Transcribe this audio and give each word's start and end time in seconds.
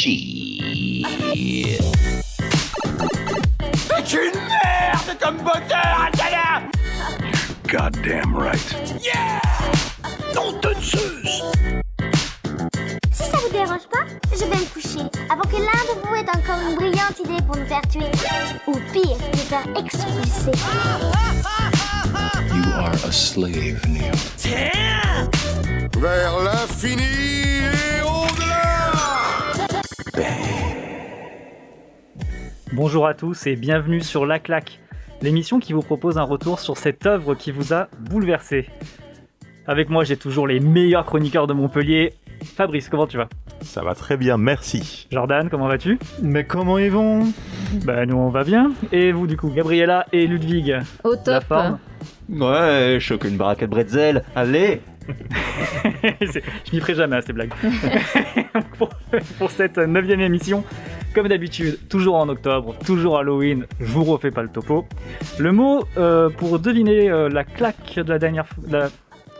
C'est 0.00 0.12
une 4.12 4.38
merde 4.38 5.18
comme 5.20 5.38
moteur, 5.38 6.06
Atala 6.06 6.62
Goddamn 7.66 8.36
right. 8.36 8.76
Yeah 9.02 9.40
Non 10.36 10.54
Si 13.10 13.24
ça 13.24 13.38
vous 13.38 13.50
dérange 13.50 13.88
pas, 13.90 14.06
je 14.34 14.44
vais 14.44 14.46
me 14.46 14.72
coucher 14.72 15.04
avant 15.28 15.42
que 15.42 15.56
l'un 15.56 15.82
de 15.82 15.98
vous 16.06 16.14
ait 16.14 16.30
encore 16.30 16.60
une 16.70 16.76
brillante 16.76 17.18
idée 17.24 17.42
pour 17.44 17.56
nous 17.56 17.66
faire 17.66 17.82
tuer. 17.90 18.12
Ou 18.68 18.74
pire, 18.92 19.18
nous 19.32 19.46
faire 19.48 19.66
expulser. 19.76 20.52
You 22.54 22.72
are 22.72 22.94
a 23.04 23.10
slave, 23.10 23.84
Neo. 23.88 24.14
Tiens 24.36 25.28
Vers 26.00 26.38
l'infini 26.44 27.48
Bonjour 32.72 33.06
à 33.06 33.14
tous 33.14 33.46
et 33.46 33.56
bienvenue 33.56 34.00
sur 34.00 34.26
La 34.26 34.38
Claque, 34.38 34.80
l'émission 35.22 35.58
qui 35.58 35.72
vous 35.72 35.82
propose 35.82 36.18
un 36.18 36.22
retour 36.22 36.60
sur 36.60 36.76
cette 36.76 37.06
œuvre 37.06 37.34
qui 37.34 37.50
vous 37.50 37.72
a 37.72 37.88
bouleversé. 38.00 38.66
Avec 39.66 39.90
moi, 39.90 40.04
j'ai 40.04 40.16
toujours 40.16 40.46
les 40.46 40.60
meilleurs 40.60 41.04
chroniqueurs 41.04 41.46
de 41.46 41.52
Montpellier. 41.52 42.14
Fabrice, 42.56 42.88
comment 42.88 43.06
tu 43.06 43.16
vas? 43.16 43.28
Ça 43.62 43.82
va 43.82 43.94
très 43.94 44.16
bien, 44.16 44.36
merci. 44.36 45.08
Jordan, 45.10 45.48
comment 45.50 45.66
vas-tu? 45.66 45.98
Mais 46.22 46.44
comment 46.44 46.78
ils 46.78 46.90
vont? 46.90 47.32
Bah 47.84 48.06
nous 48.06 48.16
on 48.16 48.28
va 48.30 48.44
bien. 48.44 48.72
Et 48.92 49.12
vous 49.12 49.26
du 49.26 49.36
coup, 49.36 49.50
Gabriella 49.50 50.06
et 50.12 50.26
Ludwig 50.26 50.76
Au 51.04 51.12
La 51.12 51.40
top. 51.40 51.44
forme? 51.44 51.78
Ouais, 52.28 52.98
choque 53.00 53.24
une 53.24 53.36
baraque 53.36 53.60
de 53.60 53.66
bretzel. 53.66 54.24
Allez 54.36 54.80
Je 56.20 56.72
m'y 56.72 56.80
ferai 56.80 56.94
jamais 56.94 57.16
à 57.16 57.22
ces 57.22 57.32
blagues. 57.32 57.52
pour, 58.78 58.90
pour 59.38 59.50
cette 59.50 59.78
neuvième 59.78 60.20
émission, 60.20 60.64
comme 61.14 61.28
d'habitude, 61.28 61.78
toujours 61.88 62.16
en 62.16 62.28
octobre, 62.28 62.74
toujours 62.84 63.18
Halloween, 63.18 63.66
je 63.80 63.86
vous 63.86 64.04
refais 64.04 64.30
pas 64.30 64.42
le 64.42 64.48
topo. 64.48 64.86
Le 65.38 65.52
mot 65.52 65.84
euh, 65.96 66.28
pour 66.30 66.58
deviner 66.58 67.10
euh, 67.10 67.28
la 67.28 67.44
claque 67.44 67.94
de 67.96 68.02
la 68.12 68.18
dernière 68.18 68.46
fois, 68.46 68.62
la, 68.68 68.88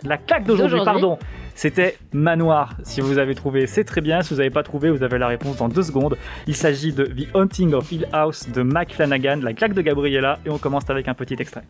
la 0.05 0.17
claque 0.17 0.45
d'aujourd'hui, 0.45 0.79
D'aujourd'hui. 0.79 1.01
pardon, 1.03 1.19
c'était 1.55 1.97
manoir. 2.12 2.77
Si 2.85 3.01
vous 3.01 3.19
avez 3.19 3.35
trouvé, 3.35 3.67
c'est 3.67 3.85
très 3.85 4.01
bien. 4.01 4.23
Si 4.23 4.33
vous 4.33 4.39
n'avez 4.39 4.51
pas 4.51 4.62
trouvé, 4.62 4.91
vous 4.91 5.03
avez 5.03 5.19
la 5.19 5.27
réponse 5.27 5.57
dans 5.57 5.69
deux 5.69 5.83
secondes. 5.83 6.17
Il 6.47 6.55
s'agit 6.55 6.92
de 6.92 7.05
The 7.05 7.29
Haunting 7.35 7.75
of 7.75 7.91
Hill 7.91 8.07
House 8.12 8.48
de 8.48 8.62
Mike 8.62 8.95
Flanagan, 8.95 9.41
la 9.42 9.53
claque 9.53 9.75
de 9.75 9.83
Gabriella, 9.83 10.39
et 10.47 10.51
on 10.51 10.59
commence 10.59 10.89
avec 10.89 11.09
un 11.09 11.14
petit 11.14 11.37
extrait. 11.39 11.62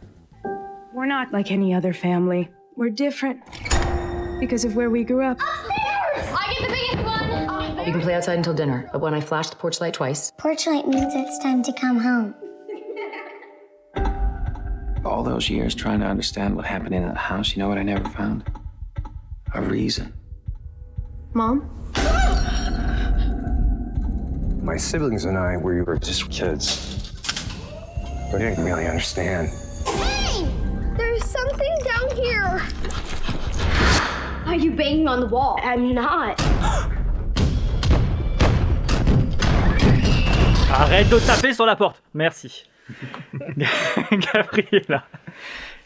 We're 0.94 1.09
not 1.09 1.33
like 1.33 1.50
any 1.50 1.75
other 1.75 1.94
family. 1.94 2.48
We're 2.77 2.92
different 2.92 3.39
because 4.39 4.64
of 4.64 4.77
where 4.77 4.91
we 4.91 5.05
grew 5.05 5.22
up. 5.22 5.39
Upstairs! 5.41 6.36
I 6.36 6.55
get 6.58 6.69
the 6.69 6.75
biggest 6.75 7.05
one! 7.05 7.86
You 7.86 7.92
can 7.92 8.00
play 8.00 8.14
outside 8.14 8.36
until 8.36 8.55
dinner, 8.55 8.89
but 8.92 9.00
when 9.00 9.14
I 9.14 9.20
flash 9.20 9.48
the 9.50 9.56
porch 9.56 9.81
light 9.81 9.94
twice, 9.94 10.33
Porch 10.36 10.67
light 10.67 10.86
means 10.86 11.14
it's 11.14 11.39
time 11.39 11.62
to 11.62 11.72
come 11.72 11.98
home. 11.98 12.34
All 15.05 15.22
those 15.22 15.48
years 15.48 15.75
trying 15.75 16.00
to 16.00 16.06
understand 16.06 16.55
what 16.56 16.66
happened 16.66 16.94
in 16.94 17.03
that 17.03 17.16
house, 17.16 17.56
you 17.56 17.62
know 17.62 17.69
what 17.69 17.78
I 17.78 17.83
never 17.83 18.06
found? 18.11 18.44
A 19.55 19.62
reason. 19.62 20.12
Mom? 21.33 21.70
My 24.62 24.77
siblings 24.77 25.25
and 25.25 25.39
I, 25.39 25.56
we 25.56 25.81
were 25.83 25.98
just 25.98 26.31
kids. 26.31 27.12
We 28.33 28.39
didn't 28.41 28.62
really 28.62 28.86
understand. 28.86 29.48
Hey! 29.86 30.47
There's 30.98 31.25
something 31.25 31.75
down 31.84 32.11
here! 32.16 32.61
Why 34.48 34.54
are 34.54 34.60
you 34.60 34.70
banging 34.70 35.06
on 35.06 35.20
the 35.20 35.27
wall? 35.27 35.60
I'm 35.62 35.92
not. 35.92 36.41
Arrête 40.72 41.10
de 41.10 41.18
taper 41.18 41.52
sur 41.52 41.66
la 41.66 41.77
porte. 41.77 42.02
Merci. 42.14 42.64
Gabriella, 44.10 45.04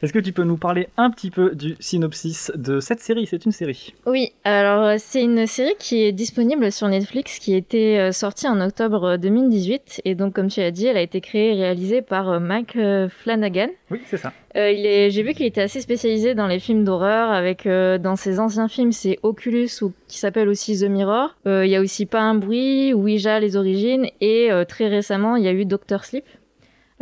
est-ce 0.03 0.13
que 0.13 0.19
tu 0.19 0.33
peux 0.33 0.43
nous 0.45 0.57
parler 0.57 0.89
un 0.97 1.11
petit 1.11 1.31
peu 1.31 1.55
du 1.55 1.77
synopsis 1.81 2.51
de 2.55 2.81
cette 2.81 3.01
série? 3.01 3.27
C'est 3.27 3.45
une 3.45 3.53
série. 3.53 3.95
Oui, 4.07 4.33
alors 4.45 4.85
euh, 4.85 4.95
c'est 4.99 5.23
une 5.23 5.47
série 5.47 5.75
qui 5.79 6.03
est 6.03 6.13
disponible 6.13 6.73
sur 6.73 6.89
Netflix, 6.89 7.39
qui 7.39 7.55
était 7.55 7.99
euh, 7.99 8.13
sortie 8.13 8.49
en 8.49 8.61
octobre 8.61 9.17
2018. 9.17 10.03
Et 10.05 10.15
donc, 10.15 10.35
comme 10.35 10.49
tu 10.49 10.61
as 10.61 10.71
dit, 10.71 10.87
elle 10.87 10.97
a 10.97 11.03
été 11.03 11.21
créée 11.21 11.51
et 11.51 11.55
réalisée 11.55 12.03
par 12.03 12.29
euh, 12.31 12.41
Mike 12.41 12.77
euh, 12.77 13.09
Flanagan. 13.09 13.69
Oui, 13.91 14.01
c'est 14.07 14.17
ça. 14.17 14.33
Euh, 14.55 15.09
j'ai 15.09 15.23
vu 15.23 15.33
qu'il 15.33 15.47
était 15.47 15.63
assez 15.63 15.81
spécialisé 15.81 16.35
dans 16.35 16.47
les 16.47 16.59
films 16.59 16.85
d'horreur. 16.85 17.31
Avec 17.31 17.67
euh, 17.67 17.97
dans 17.99 18.17
ses 18.17 18.39
anciens 18.41 18.69
films, 18.69 18.93
c'est 18.93 19.19
Oculus 19.23 19.71
ou 19.83 19.93
qui 20.09 20.19
s'appelle 20.19 20.49
aussi 20.49 20.79
The 20.79 20.85
Mirror. 20.91 21.35
Euh, 21.47 21.65
Il 21.65 21.71
y 21.71 21.77
a 21.77 21.81
aussi 21.81 22.07
Pas 22.07 22.21
un 22.21 22.35
bruit, 22.35 22.93
Ouija, 22.93 23.41
les 23.41 23.57
origines, 23.57 24.09
et 24.21 24.51
euh, 24.51 24.65
très 24.65 24.89
récemment, 24.89 25.37
il 25.37 25.45
y 25.45 25.49
a 25.49 25.53
eu 25.53 25.65
Doctor 25.65 26.05
Sleep. 26.05 26.25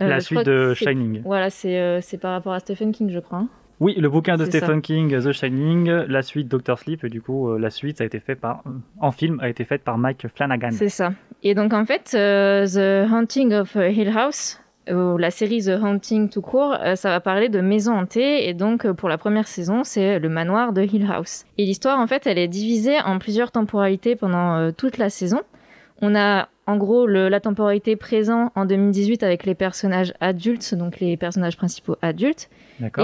Euh, 0.00 0.08
la 0.08 0.20
suite 0.20 0.44
de 0.46 0.74
Shining. 0.74 1.22
Voilà, 1.24 1.50
c'est 1.50 1.78
euh, 1.78 2.00
c'est 2.00 2.18
par 2.18 2.32
rapport 2.32 2.52
à 2.52 2.60
Stephen 2.60 2.92
King, 2.92 3.10
je 3.10 3.20
crois. 3.20 3.38
hein. 3.38 3.48
Oui, 3.80 3.94
le 3.98 4.10
bouquin 4.10 4.36
de 4.36 4.44
Stephen 4.44 4.82
King, 4.82 5.18
The 5.18 5.32
Shining, 5.32 5.88
la 5.88 6.20
suite 6.20 6.48
Doctor 6.48 6.78
Sleep, 6.78 7.02
et 7.04 7.08
du 7.08 7.22
coup, 7.22 7.48
euh, 7.48 7.58
la 7.58 7.70
suite 7.70 8.02
a 8.02 8.04
été 8.04 8.20
faite 8.20 8.38
par, 8.38 8.62
en 9.00 9.10
film, 9.10 9.40
a 9.40 9.48
été 9.48 9.64
faite 9.64 9.84
par 9.84 9.96
Mike 9.96 10.26
Flanagan. 10.34 10.68
C'est 10.72 10.90
ça. 10.90 11.12
Et 11.42 11.54
donc 11.54 11.72
en 11.72 11.86
fait, 11.86 12.12
euh, 12.14 12.66
The 12.66 13.10
Haunting 13.10 13.54
of 13.54 13.74
Hill 13.76 14.12
House, 14.14 14.60
ou 14.90 15.16
la 15.16 15.30
série 15.30 15.62
The 15.64 15.78
Haunting 15.82 16.28
tout 16.28 16.42
court, 16.42 16.76
euh, 16.78 16.94
ça 16.94 17.08
va 17.08 17.20
parler 17.20 17.48
de 17.48 17.60
maisons 17.62 17.94
hantées. 17.94 18.48
Et 18.50 18.52
donc 18.54 18.84
euh, 18.84 18.92
pour 18.92 19.08
la 19.08 19.16
première 19.16 19.48
saison, 19.48 19.82
c'est 19.82 20.18
le 20.18 20.28
manoir 20.28 20.74
de 20.74 20.82
Hill 20.82 21.08
House. 21.10 21.46
Et 21.56 21.64
l'histoire, 21.64 21.98
en 22.00 22.06
fait, 22.06 22.26
elle 22.26 22.38
est 22.38 22.48
divisée 22.48 23.00
en 23.00 23.18
plusieurs 23.18 23.50
temporalités 23.50 24.14
pendant 24.14 24.72
toute 24.72 24.98
la 24.98 25.08
saison. 25.08 25.40
On 26.02 26.14
a 26.14 26.48
en 26.70 26.76
gros 26.76 27.06
le- 27.06 27.28
la 27.28 27.40
temporalité 27.40 27.96
présent 27.96 28.50
en 28.54 28.64
2018 28.64 29.22
avec 29.22 29.44
les 29.44 29.54
personnages 29.54 30.12
adultes, 30.20 30.74
donc 30.74 31.00
les 31.00 31.16
personnages 31.16 31.56
principaux 31.56 31.96
adultes, 32.02 32.48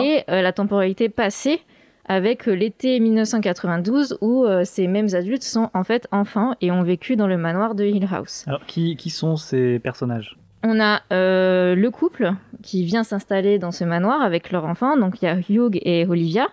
et 0.03 0.23
euh, 0.31 0.41
la 0.43 0.53
temporalité 0.53 1.09
passée 1.09 1.61
avec 2.09 2.49
euh, 2.49 2.53
l'été 2.55 3.01
1992 3.01 4.19
où 4.21 4.45
euh, 4.45 4.63
ces 4.65 4.87
mêmes 4.87 5.09
adultes 5.15 5.43
sont 5.43 5.71
en 5.75 5.85
fait 5.85 6.07
enfants 6.13 6.55
et 6.61 6.71
ont 6.71 6.83
vécu 6.83 7.17
dans 7.17 7.27
le 7.27 7.37
manoir 7.37 7.75
de 7.75 7.85
Hill 7.85 8.07
House. 8.11 8.45
Alors, 8.47 8.65
qui, 8.67 8.97
qui 8.97 9.11
sont 9.11 9.37
ces 9.37 9.79
personnages? 9.79 10.37
On 10.63 10.81
a 10.81 11.01
euh, 11.13 11.75
le 11.75 11.91
couple 11.91 12.33
qui 12.63 12.85
vient 12.85 13.05
s'installer 13.05 13.59
dans 13.59 13.73
ce 13.73 13.85
manoir 13.85 14.23
avec 14.23 14.51
leurs 14.51 14.65
enfants, 14.65 14.97
donc 14.97 15.21
il 15.21 15.27
y 15.27 15.29
a 15.29 15.37
Hugh 15.37 15.79
et 15.83 16.07
Olivia, 16.07 16.49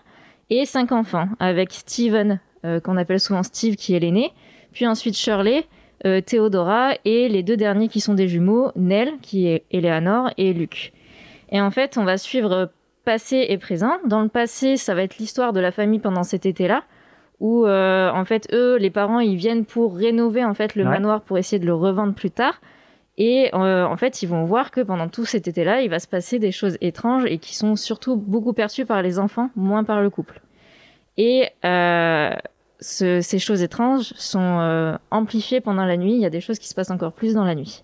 et 0.49 0.65
cinq 0.65 0.91
enfants 0.91 1.29
avec 1.39 1.71
Steven, 1.71 2.39
euh, 2.65 2.79
qu'on 2.79 2.97
appelle 2.97 3.19
souvent 3.19 3.43
Steve 3.43 3.75
qui 3.75 3.95
est 3.95 3.99
l'aîné, 3.99 4.31
puis 4.71 4.85
ensuite 4.87 5.15
Shirley, 5.15 5.65
euh, 6.05 6.21
Theodora 6.21 6.93
et 7.05 7.29
les 7.29 7.43
deux 7.43 7.57
derniers 7.57 7.87
qui 7.87 7.99
sont 8.01 8.13
des 8.13 8.27
jumeaux, 8.27 8.71
Nell 8.75 9.13
qui 9.21 9.47
est 9.47 9.63
Eleanor 9.71 10.31
et 10.37 10.53
Luke. 10.53 10.93
Et 11.51 11.61
en 11.61 11.71
fait, 11.71 11.97
on 11.97 12.03
va 12.03 12.17
suivre 12.17 12.71
passé 13.05 13.45
et 13.49 13.57
présent. 13.57 13.97
Dans 14.05 14.21
le 14.21 14.29
passé, 14.29 14.77
ça 14.77 14.95
va 14.95 15.03
être 15.03 15.17
l'histoire 15.17 15.53
de 15.53 15.59
la 15.59 15.71
famille 15.71 15.99
pendant 15.99 16.23
cet 16.23 16.45
été-là, 16.45 16.83
où 17.39 17.65
euh, 17.65 18.09
en 18.11 18.25
fait 18.25 18.47
eux, 18.53 18.77
les 18.77 18.89
parents, 18.89 19.19
ils 19.19 19.35
viennent 19.35 19.65
pour 19.65 19.95
rénover 19.95 20.43
en 20.45 20.53
fait 20.53 20.75
le 20.75 20.83
Ouais. 20.83 20.89
manoir 20.89 21.21
pour 21.21 21.37
essayer 21.37 21.59
de 21.59 21.65
le 21.65 21.73
revendre 21.75 22.13
plus 22.13 22.31
tard. 22.31 22.61
Et 23.17 23.51
euh, 23.53 23.85
en 23.85 23.95
fait, 23.97 24.23
ils 24.23 24.27
vont 24.27 24.43
voir 24.45 24.71
que 24.71 24.81
pendant 24.81 25.07
tout 25.07 25.25
cet 25.25 25.47
été-là, 25.47 25.81
il 25.81 25.89
va 25.89 25.99
se 25.99 26.07
passer 26.07 26.39
des 26.39 26.51
choses 26.51 26.77
étranges 26.81 27.25
et 27.25 27.37
qui 27.37 27.55
sont 27.55 27.75
surtout 27.75 28.15
beaucoup 28.15 28.53
perçues 28.53 28.85
par 28.85 29.01
les 29.03 29.19
enfants, 29.19 29.49
moins 29.55 29.83
par 29.83 30.01
le 30.01 30.09
couple. 30.09 30.41
Et 31.17 31.49
euh, 31.63 32.31
ce- 32.83 33.21
ces 33.21 33.39
choses 33.39 33.63
étranges 33.63 34.13
sont 34.17 34.59
euh, 34.59 34.95
amplifiées 35.09 35.61
pendant 35.61 35.85
la 35.85 35.97
nuit. 35.97 36.13
Il 36.13 36.19
y 36.19 36.25
a 36.25 36.29
des 36.29 36.41
choses 36.41 36.59
qui 36.59 36.67
se 36.67 36.75
passent 36.75 36.91
encore 36.91 37.13
plus 37.13 37.33
dans 37.33 37.45
la 37.45 37.55
nuit. 37.55 37.83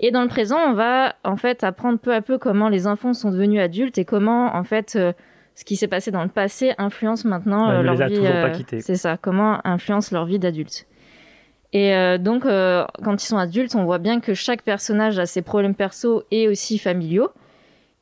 Et 0.00 0.10
dans 0.10 0.22
le 0.22 0.28
présent, 0.28 0.58
on 0.66 0.72
va 0.72 1.14
en 1.22 1.36
fait 1.36 1.62
apprendre 1.62 1.98
peu 1.98 2.12
à 2.12 2.20
peu 2.20 2.36
comment 2.38 2.68
les 2.68 2.86
enfants 2.86 3.14
sont 3.14 3.30
devenus 3.30 3.60
adultes 3.60 3.96
et 3.98 4.04
comment 4.04 4.54
en 4.56 4.64
fait 4.64 4.96
euh, 4.96 5.12
ce 5.54 5.64
qui 5.64 5.76
s'est 5.76 5.86
passé 5.86 6.10
dans 6.10 6.22
le 6.24 6.28
passé 6.30 6.72
influence 6.78 7.24
maintenant 7.24 7.68
Ouais, 7.68 7.76
euh, 7.76 7.82
leur 7.82 7.94
vie. 8.08 8.56
quittés. 8.56 8.80
C'est 8.80 8.96
ça. 8.96 9.16
Comment 9.16 9.60
influence 9.64 10.10
leur 10.10 10.24
vie 10.26 10.40
d'adulte. 10.40 10.86
Et 11.72 11.94
euh, 11.94 12.18
donc, 12.18 12.44
euh, 12.46 12.84
quand 13.04 13.22
ils 13.22 13.26
sont 13.26 13.36
adultes, 13.38 13.74
on 13.74 13.84
voit 13.84 13.98
bien 13.98 14.20
que 14.20 14.32
chaque 14.34 14.62
personnage 14.62 15.18
a 15.18 15.26
ses 15.26 15.42
problèmes 15.42 15.74
perso 15.74 16.22
et 16.30 16.48
aussi 16.48 16.78
familiaux. 16.78 17.30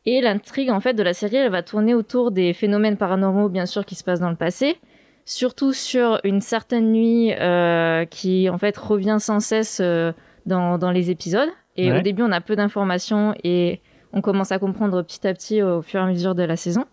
Et 0.04 0.20
l'intrigue, 0.20 0.70
en 0.70 0.80
fait, 0.80 0.94
de 0.94 1.02
la 1.02 1.14
série, 1.14 1.36
elle 1.36 1.50
va 1.50 1.62
tourner 1.62 1.94
autour 1.94 2.32
des 2.32 2.52
phénomènes 2.54 2.96
paranormaux, 2.96 3.48
bien 3.48 3.66
sûr, 3.66 3.84
qui 3.86 3.94
se 3.94 4.02
passent 4.04 4.20
dans 4.20 4.30
le 4.30 4.36
passé. 4.36 4.76
Surtout 5.24 5.72
sur 5.72 6.18
une 6.24 6.40
certaine 6.40 6.92
nuit 6.92 7.32
euh, 7.38 8.04
qui, 8.06 8.48
en 8.50 8.58
fait, 8.58 8.76
revient 8.76 9.18
sans 9.20 9.40
cesse 9.40 9.78
euh, 9.80 10.12
dans, 10.46 10.78
dans 10.78 10.90
les 10.90 11.10
épisodes. 11.10 11.48
Et 11.76 11.90
Ouais. 11.92 11.98
au 11.98 12.02
début, 12.02 12.22
on 12.22 12.32
a 12.32 12.40
peu 12.40 12.56
d'informations 12.56 13.34
et 13.44 13.80
on 14.12 14.20
commence 14.20 14.52
à 14.52 14.58
comprendre 14.58 15.00
petit 15.02 15.26
à 15.26 15.32
petit 15.32 15.62
au 15.62 15.80
fur 15.80 16.00
et 16.00 16.02
à 16.02 16.06
mesure 16.06 16.34
de 16.34 16.42
la 16.42 16.56
saison. 16.56 16.84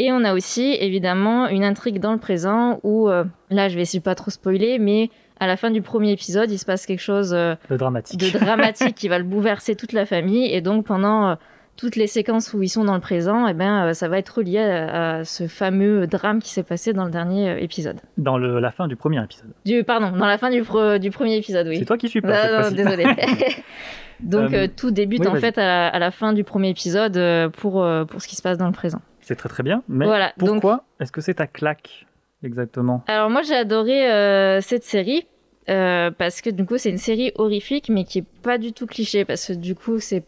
Et 0.00 0.12
on 0.12 0.22
a 0.22 0.34
aussi, 0.34 0.76
évidemment, 0.78 1.48
une 1.48 1.64
intrigue 1.64 1.98
dans 1.98 2.12
le 2.12 2.18
présent 2.18 2.78
où, 2.84 3.08
euh, 3.08 3.24
là, 3.50 3.68
je 3.68 3.74
vais 3.74 3.82
essayer 3.82 3.98
de 3.98 4.04
pas 4.04 4.14
trop 4.14 4.30
spoiler, 4.30 4.78
mais 4.78 5.10
à 5.40 5.46
la 5.48 5.56
fin 5.56 5.70
du 5.72 5.82
premier 5.82 6.12
épisode, 6.12 6.50
il 6.52 6.58
se 6.58 6.64
passe 6.64 6.86
quelque 6.86 7.00
chose 7.00 7.30
De 7.30 7.76
dramatique. 7.76 8.20
de 8.20 8.38
dramatique 8.38 8.94
qui 8.96 9.08
va 9.08 9.18
le 9.18 9.24
bouleverser 9.24 9.74
toute 9.74 9.92
la 9.92 10.06
famille. 10.06 10.52
Et 10.52 10.60
donc, 10.60 10.84
pendant 10.86 11.36
toutes 11.78 11.96
les 11.96 12.06
séquences 12.08 12.52
où 12.52 12.62
ils 12.62 12.68
sont 12.68 12.84
dans 12.84 12.94
le 12.94 13.00
présent, 13.00 13.46
eh 13.46 13.54
ben, 13.54 13.86
euh, 13.86 13.92
ça 13.94 14.08
va 14.08 14.18
être 14.18 14.28
relié 14.36 14.58
à, 14.58 15.18
à 15.20 15.24
ce 15.24 15.46
fameux 15.46 16.06
drame 16.06 16.42
qui 16.42 16.50
s'est 16.50 16.62
passé 16.64 16.92
dans 16.92 17.04
le 17.06 17.10
dernier 17.10 17.48
euh, 17.50 17.58
épisode. 17.60 18.00
Dans 18.18 18.36
le- 18.36 18.58
la 18.60 18.70
fin 18.72 18.86
du 18.88 18.96
premier 18.96 19.22
épisode. 19.24 19.48
Du, 19.64 19.82
pardon, 19.84 20.10
dans 20.10 20.26
la 20.26 20.36
fin 20.36 20.50
du, 20.50 20.60
pre- 20.62 20.98
du 20.98 21.10
premier 21.10 21.36
épisode, 21.36 21.66
oui. 21.68 21.78
C'est 21.78 21.84
toi 21.86 21.96
qui 21.96 22.08
suis 22.08 22.20
pas. 22.20 22.42
Cette 22.42 22.52
non, 22.52 22.58
fois-ci. 22.60 22.74
désolé. 22.74 23.04
Donc 24.20 24.52
Euh, 24.52 24.66
tout 24.76 24.90
débute 24.90 25.20
oui, 25.20 25.28
en 25.28 25.36
fait 25.36 25.56
à 25.58 25.64
la, 25.64 25.88
à 25.88 25.98
la 26.00 26.10
fin 26.10 26.32
du 26.32 26.42
premier 26.44 26.70
épisode 26.70 27.16
pour, 27.52 27.86
pour 28.08 28.20
ce 28.20 28.26
qui 28.28 28.34
se 28.36 28.42
passe 28.42 28.58
dans 28.58 28.66
le 28.66 28.72
présent. 28.72 29.00
C'est 29.20 29.36
très 29.36 29.48
très 29.48 29.62
bien. 29.62 29.82
Mais 29.88 30.04
Voilà, 30.06 30.32
donc- 30.38 30.48
pourquoi 30.50 30.84
est-ce 31.00 31.12
que 31.12 31.20
c'est 31.20 31.34
ta 31.34 31.46
claque 31.46 32.06
exactement? 32.42 33.04
Alors 33.06 33.30
moi 33.30 33.42
j'ai 33.42 33.54
adoré 33.54 34.10
euh, 34.10 34.60
cette 34.60 34.82
série 34.84 35.26
euh, 35.68 36.10
parce 36.10 36.40
que 36.40 36.50
du 36.50 36.64
coup 36.64 36.78
c'est 36.78 36.90
une 36.90 36.98
série 36.98 37.30
horrifique 37.36 37.88
mais 37.90 38.04
qui 38.04 38.18
est 38.20 38.24
pas 38.42 38.58
du 38.58 38.72
tout 38.72 38.86
cliché 38.86 39.24
parce 39.24 39.46
que 39.46 39.52
du 39.52 39.74
coup 39.76 40.00
c'est 40.00 40.24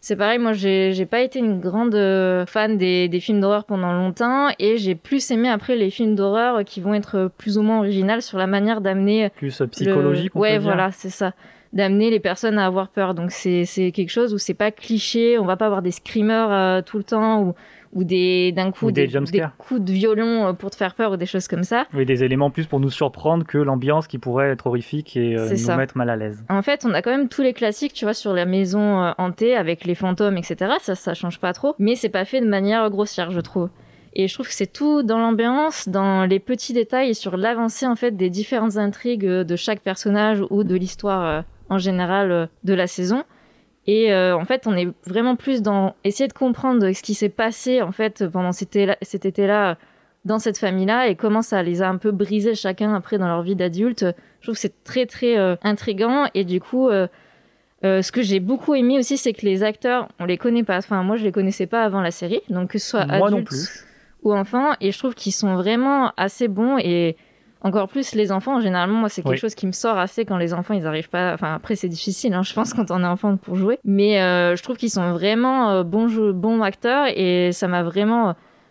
c'est 0.00 0.16
pareil 0.16 0.38
moi 0.38 0.52
j'ai 0.52 1.06
pas 1.06 1.20
été 1.20 1.38
une 1.38 1.60
grande 1.60 1.94
euh, 1.94 2.46
fan 2.46 2.76
des, 2.78 3.08
des 3.08 3.20
films 3.20 3.40
d'horreur 3.40 3.64
pendant 3.64 3.92
longtemps 3.92 4.48
et 4.58 4.76
j'ai 4.78 4.94
plus 4.94 5.30
aimé 5.30 5.48
après 5.48 5.76
les 5.76 5.90
films 5.90 6.14
d'horreur 6.14 6.64
qui 6.64 6.80
vont 6.80 6.94
être 6.94 7.30
plus 7.36 7.58
ou 7.58 7.62
moins 7.62 7.78
originales 7.78 8.22
sur 8.22 8.38
la 8.38 8.46
manière 8.46 8.80
d'amener 8.80 9.30
Plus 9.36 9.60
euh, 9.60 9.66
psychologique, 9.66 10.32
le- 10.34 10.38
on 10.38 10.42
ouais 10.42 10.54
peut 10.54 10.62
dire. 10.62 10.72
voilà 10.72 10.90
c'est 10.92 11.10
ça 11.10 11.32
d'amener 11.72 12.10
les 12.10 12.20
personnes 12.20 12.58
à 12.58 12.66
avoir 12.66 12.88
peur 12.88 13.14
donc 13.14 13.30
c'est 13.30 13.64
quelque 13.92 14.10
chose 14.10 14.32
où 14.32 14.38
c'est 14.38 14.54
pas 14.54 14.70
cliché 14.70 15.38
on 15.38 15.44
va 15.44 15.56
pas 15.56 15.66
avoir 15.66 15.82
des 15.82 15.90
screamers 15.90 16.50
euh, 16.50 16.82
tout 16.82 16.96
le 16.98 17.04
temps 17.04 17.42
ou 17.42 17.54
ou 17.94 18.04
des 18.04 18.52
d'un 18.52 18.70
coup 18.70 18.86
Ou 18.86 18.90
des 18.90 19.08
jumpscares. 19.08 19.56
coups 19.56 19.80
de 19.80 19.92
violon 19.92 20.46
euh, 20.48 20.52
pour 20.52 20.70
te 20.70 20.76
faire 20.76 20.94
peur 20.94 21.12
ou 21.12 21.16
des 21.16 21.24
choses 21.24 21.48
comme 21.48 21.64
ça 21.64 21.86
Oui, 21.94 22.04
des 22.04 22.22
éléments 22.22 22.50
plus 22.50 22.66
pour 22.66 22.80
nous 22.80 22.90
surprendre 22.90 23.46
que 23.46 23.56
l'ambiance 23.56 24.06
qui 24.06 24.18
pourrait 24.18 24.50
être 24.50 24.66
horrifique 24.66 25.16
et 25.16 25.36
euh, 25.36 25.48
nous 25.48 25.56
ça. 25.56 25.76
mettre 25.78 25.96
mal 25.96 26.10
à 26.10 26.16
l'aise. 26.16 26.44
En 26.50 26.60
fait, 26.60 26.84
on 26.86 26.92
a 26.92 27.00
quand 27.00 27.10
même 27.10 27.30
tous 27.30 27.40
les 27.40 27.54
classiques, 27.54 27.94
tu 27.94 28.04
vois, 28.04 28.12
sur 28.12 28.34
la 28.34 28.44
maison 28.44 29.02
euh, 29.02 29.12
hantée 29.16 29.56
avec 29.56 29.86
les 29.86 29.94
fantômes, 29.94 30.36
etc. 30.36 30.72
Ça, 30.82 30.94
ça 30.94 31.14
change 31.14 31.40
pas 31.40 31.54
trop, 31.54 31.74
mais 31.78 31.94
c'est 31.94 32.10
pas 32.10 32.26
fait 32.26 32.42
de 32.42 32.46
manière 32.46 32.90
grossière, 32.90 33.30
je 33.30 33.40
trouve. 33.40 33.70
Et 34.12 34.28
je 34.28 34.34
trouve 34.34 34.48
que 34.48 34.54
c'est 34.54 34.70
tout 34.70 35.02
dans 35.02 35.18
l'ambiance, 35.18 35.88
dans 35.88 36.26
les 36.26 36.40
petits 36.40 36.74
détails 36.74 37.08
et 37.10 37.14
sur 37.14 37.38
l'avancée 37.38 37.86
en 37.86 37.96
fait 37.96 38.10
des 38.16 38.28
différentes 38.28 38.76
intrigues 38.76 39.24
de 39.24 39.56
chaque 39.56 39.80
personnage 39.80 40.42
ou 40.50 40.62
de 40.62 40.74
l'histoire 40.74 41.24
euh, 41.24 41.40
en 41.68 41.78
général 41.78 42.30
euh, 42.30 42.46
de 42.64 42.74
la 42.74 42.86
saison. 42.86 43.24
Et 43.88 44.12
euh, 44.12 44.36
en 44.36 44.44
fait, 44.44 44.66
on 44.66 44.76
est 44.76 44.86
vraiment 45.06 45.34
plus 45.34 45.62
dans 45.62 45.94
essayer 46.04 46.28
de 46.28 46.34
comprendre 46.34 46.92
ce 46.92 47.02
qui 47.02 47.14
s'est 47.14 47.30
passé 47.30 47.80
en 47.80 47.90
fait 47.90 48.28
pendant 48.28 48.52
cet 48.52 48.76
été-là, 48.76 49.78
dans 50.26 50.38
cette 50.38 50.58
famille-là 50.58 51.08
et 51.08 51.14
comment 51.14 51.40
ça 51.40 51.62
les 51.62 51.80
a 51.80 51.88
un 51.88 51.96
peu 51.96 52.10
brisés 52.10 52.54
chacun 52.54 52.94
après 52.94 53.16
dans 53.16 53.28
leur 53.28 53.40
vie 53.40 53.56
d'adulte. 53.56 54.04
Je 54.40 54.46
trouve 54.46 54.56
que 54.56 54.60
c'est 54.60 54.84
très 54.84 55.06
très 55.06 55.38
euh, 55.38 55.56
intrigant 55.62 56.26
et 56.34 56.44
du 56.44 56.60
coup, 56.60 56.90
euh, 56.90 57.08
ce 57.82 58.12
que 58.12 58.20
j'ai 58.20 58.40
beaucoup 58.40 58.74
aimé 58.74 58.98
aussi, 58.98 59.16
c'est 59.16 59.32
que 59.32 59.46
les 59.46 59.62
acteurs, 59.62 60.08
on 60.20 60.26
les 60.26 60.36
connaît 60.36 60.64
pas. 60.64 60.76
Enfin, 60.76 61.02
moi, 61.02 61.16
je 61.16 61.24
les 61.24 61.32
connaissais 61.32 61.66
pas 61.66 61.82
avant 61.82 62.02
la 62.02 62.10
série, 62.10 62.42
donc 62.50 62.72
que 62.72 62.78
ce 62.78 62.90
soit 62.90 63.06
Moi 63.06 63.30
non 63.30 63.42
plus. 63.42 63.86
ou 64.22 64.34
enfants, 64.34 64.72
et 64.82 64.92
je 64.92 64.98
trouve 64.98 65.14
qu'ils 65.14 65.32
sont 65.32 65.54
vraiment 65.54 66.12
assez 66.18 66.48
bons 66.48 66.76
et 66.76 67.16
encore 67.62 67.88
plus 67.88 68.14
les 68.14 68.30
enfants. 68.32 68.60
Généralement, 68.60 68.98
moi, 68.98 69.08
c'est 69.08 69.22
quelque 69.22 69.32
Oui. 69.32 69.38
chose 69.38 69.54
qui 69.54 69.66
me 69.66 69.72
sort 69.72 69.98
assez 69.98 70.24
quand 70.24 70.36
les 70.36 70.54
enfants, 70.54 70.74
ils 70.74 70.86
arrivent 70.86 71.08
pas. 71.10 71.32
Enfin, 71.34 71.54
après, 71.54 71.74
c'est 71.76 71.88
difficile, 71.88 72.32
hein, 72.34 72.42
je 72.42 72.54
pense, 72.54 72.72
quand 72.74 72.90
on 72.90 73.02
est 73.02 73.06
enfant 73.06 73.36
pour 73.36 73.56
jouer. 73.56 73.78
Mais 73.84 74.20
euh, 74.22 74.54
je 74.56 74.62
trouve 74.62 74.76
qu'ils 74.76 74.90
sont 74.90 75.12
vraiment 75.12 75.70
euh, 75.70 75.82
bons, 75.82 76.08
jou- 76.08 76.32
bons 76.32 76.62
acteurs 76.62 77.06
et 77.14 77.50
ça 77.52 77.66
m'a 77.68 77.82
vraiment. 77.82 78.28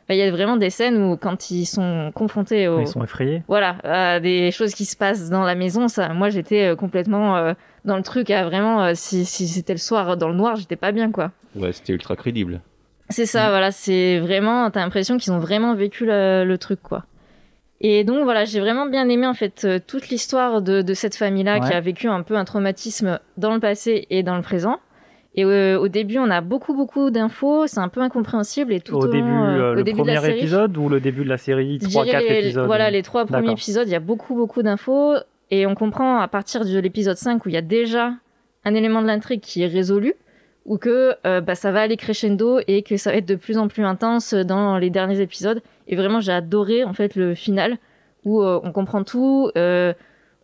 bah, 0.07 0.16
Il 0.16 0.18
y 0.18 0.22
a 0.22 0.31
vraiment 0.31 0.56
des 0.57 0.69
scènes 0.69 0.98
où, 1.04 1.18
quand 1.18 1.51
ils 1.51 1.66
sont 1.66 2.12
confrontés 2.16 2.68
au, 2.69 2.80
Ils 2.81 2.88
sont 2.88 3.04
effrayés. 3.04 3.44
voilà, 3.50 3.75
à 3.84 4.19
des 4.22 4.51
choses 4.51 4.74
qui 4.74 4.86
se 4.86 4.95
passent 4.95 5.30
dans 5.30 5.44
la 5.44 5.56
maison, 5.56 5.88
ça, 5.90 6.10
moi 6.13 6.30
j'étais 6.30 6.68
euh, 6.72 6.75
complètement 6.78 7.36
euh, 7.36 7.54
dans 7.83 7.98
le 7.98 8.04
truc 8.04 8.30
à 8.31 8.45
vraiment, 8.45 8.81
euh, 8.83 8.92
si, 8.95 9.25
si 9.25 9.48
c'était 9.50 9.74
le 9.74 9.80
soir 9.80 10.16
dans 10.16 10.30
le 10.30 10.36
noir, 10.36 10.56
j'étais 10.56 10.78
pas 10.78 10.94
bien 10.94 11.12
quoi. 11.12 11.31
Ouais, 11.56 11.74
c'était 11.74 11.92
ultra 11.94 12.16
crédible. 12.16 12.62
C'est 13.10 13.25
ça, 13.25 13.50
voilà, 13.50 13.72
c'est 13.72 14.19
vraiment, 14.19 14.69
t'as 14.69 14.80
l'impression 14.81 15.18
qu'ils 15.18 15.31
ont 15.33 15.40
vraiment 15.40 15.75
vécu 15.75 16.06
le, 16.06 16.44
le 16.45 16.57
truc 16.57 16.81
quoi. 16.81 17.04
Et 17.81 18.03
donc 18.03 18.24
voilà, 18.24 18.44
j'ai 18.45 18.59
vraiment 18.59 18.88
bien 18.88 19.07
aimé 19.07 19.27
en 19.27 19.33
fait 19.35 19.63
euh, 19.65 19.79
toute 19.85 20.09
l'histoire 20.09 20.62
de, 20.62 20.81
de 20.81 20.94
cette 20.95 21.15
famille-là 21.15 21.59
qui 21.59 21.74
a 21.74 21.79
vécu 21.79 22.07
un 22.07 22.24
peu 22.24 22.35
un 22.35 22.44
traumatisme 22.44 23.19
dans 23.38 23.53
le 23.53 23.59
passé 23.59 24.07
et 24.09 24.24
dans 24.24 24.35
le 24.35 24.41
présent. 24.41 24.77
Et 25.35 25.45
euh, 25.45 25.79
au 25.79 25.88
début, 25.88 26.18
on 26.18 26.31
a 26.31 26.41
beaucoup 26.41 26.74
beaucoup 26.74 27.12
d'infos, 27.12 27.68
c'est 27.68 27.79
un 27.79 27.89
peu 27.89 28.01
incompréhensible 28.01 28.74
et 28.74 28.79
tout 28.81 28.95
au 28.95 29.03
au, 29.03 29.07
début, 29.07 29.29
long, 29.29 29.44
euh, 29.44 29.59
euh, 29.59 29.71
au 29.74 29.75
le 29.75 29.83
de 29.83 29.89
la 29.91 29.95
premier 29.95 30.18
série. 30.19 30.39
épisode 30.39 30.75
ou 30.77 30.89
le 30.89 31.00
début 31.00 31.24
de 31.24 31.29
la 31.29 31.38
série 31.38 31.77
Je 31.79 31.88
3-4 31.88 32.03
dirais 32.06 32.21
les- 32.29 32.39
épisodes? 32.47 32.65
Voilà, 32.65 32.89
les 32.89 33.03
trois 33.03 33.25
premiers 33.27 33.51
épisodes, 33.51 33.88
il 33.88 33.91
y 33.91 33.95
a 33.95 34.00
beaucoup, 34.00 34.33
beaucoup 34.33 34.63
d'infos. 34.63 35.13
Et 35.51 35.68
on 35.68 35.75
comprend 35.75 36.18
à 36.19 36.27
partir 36.27 36.65
de 36.65 36.80
l'épisode 36.80 37.15
5 37.18 37.45
où 37.45 37.50
il 37.50 37.53
y 37.53 37.57
a 37.57 37.62
déjà 37.62 38.13
un 38.65 38.73
élément 38.73 39.03
de 39.03 39.07
l'intrigue 39.07 39.39
qui 39.41 39.62
est 39.62 39.68
résolu, 39.68 40.15
ou 40.68 40.78
que 40.78 41.16
euh, 41.25 41.42
bah, 41.42 41.56
ça 41.56 41.72
va 41.72 41.81
aller 41.81 41.98
crescendo 41.98 42.60
et 42.68 42.84
que 42.84 42.98
ça 42.98 43.10
va 43.12 43.18
être 43.18 43.28
de 43.28 43.36
plus 43.36 43.58
en 43.58 43.68
plus 43.68 43.84
intense 43.84 44.34
dans 44.34 44.78
les 44.78 44.90
derniers 44.90 45.22
épisodes. 45.22 45.62
Et 45.88 45.96
vraiment, 45.96 46.19
j'ai 46.19 46.34
adoré 46.34 46.84
en 46.84 46.94
fait 46.94 47.16
le 47.16 47.34
final 47.36 47.78
où 48.25 48.44
euh, 48.44 48.60
on 48.64 48.72
comprend 48.72 49.04
tout. 49.04 49.50
euh, 49.58 49.94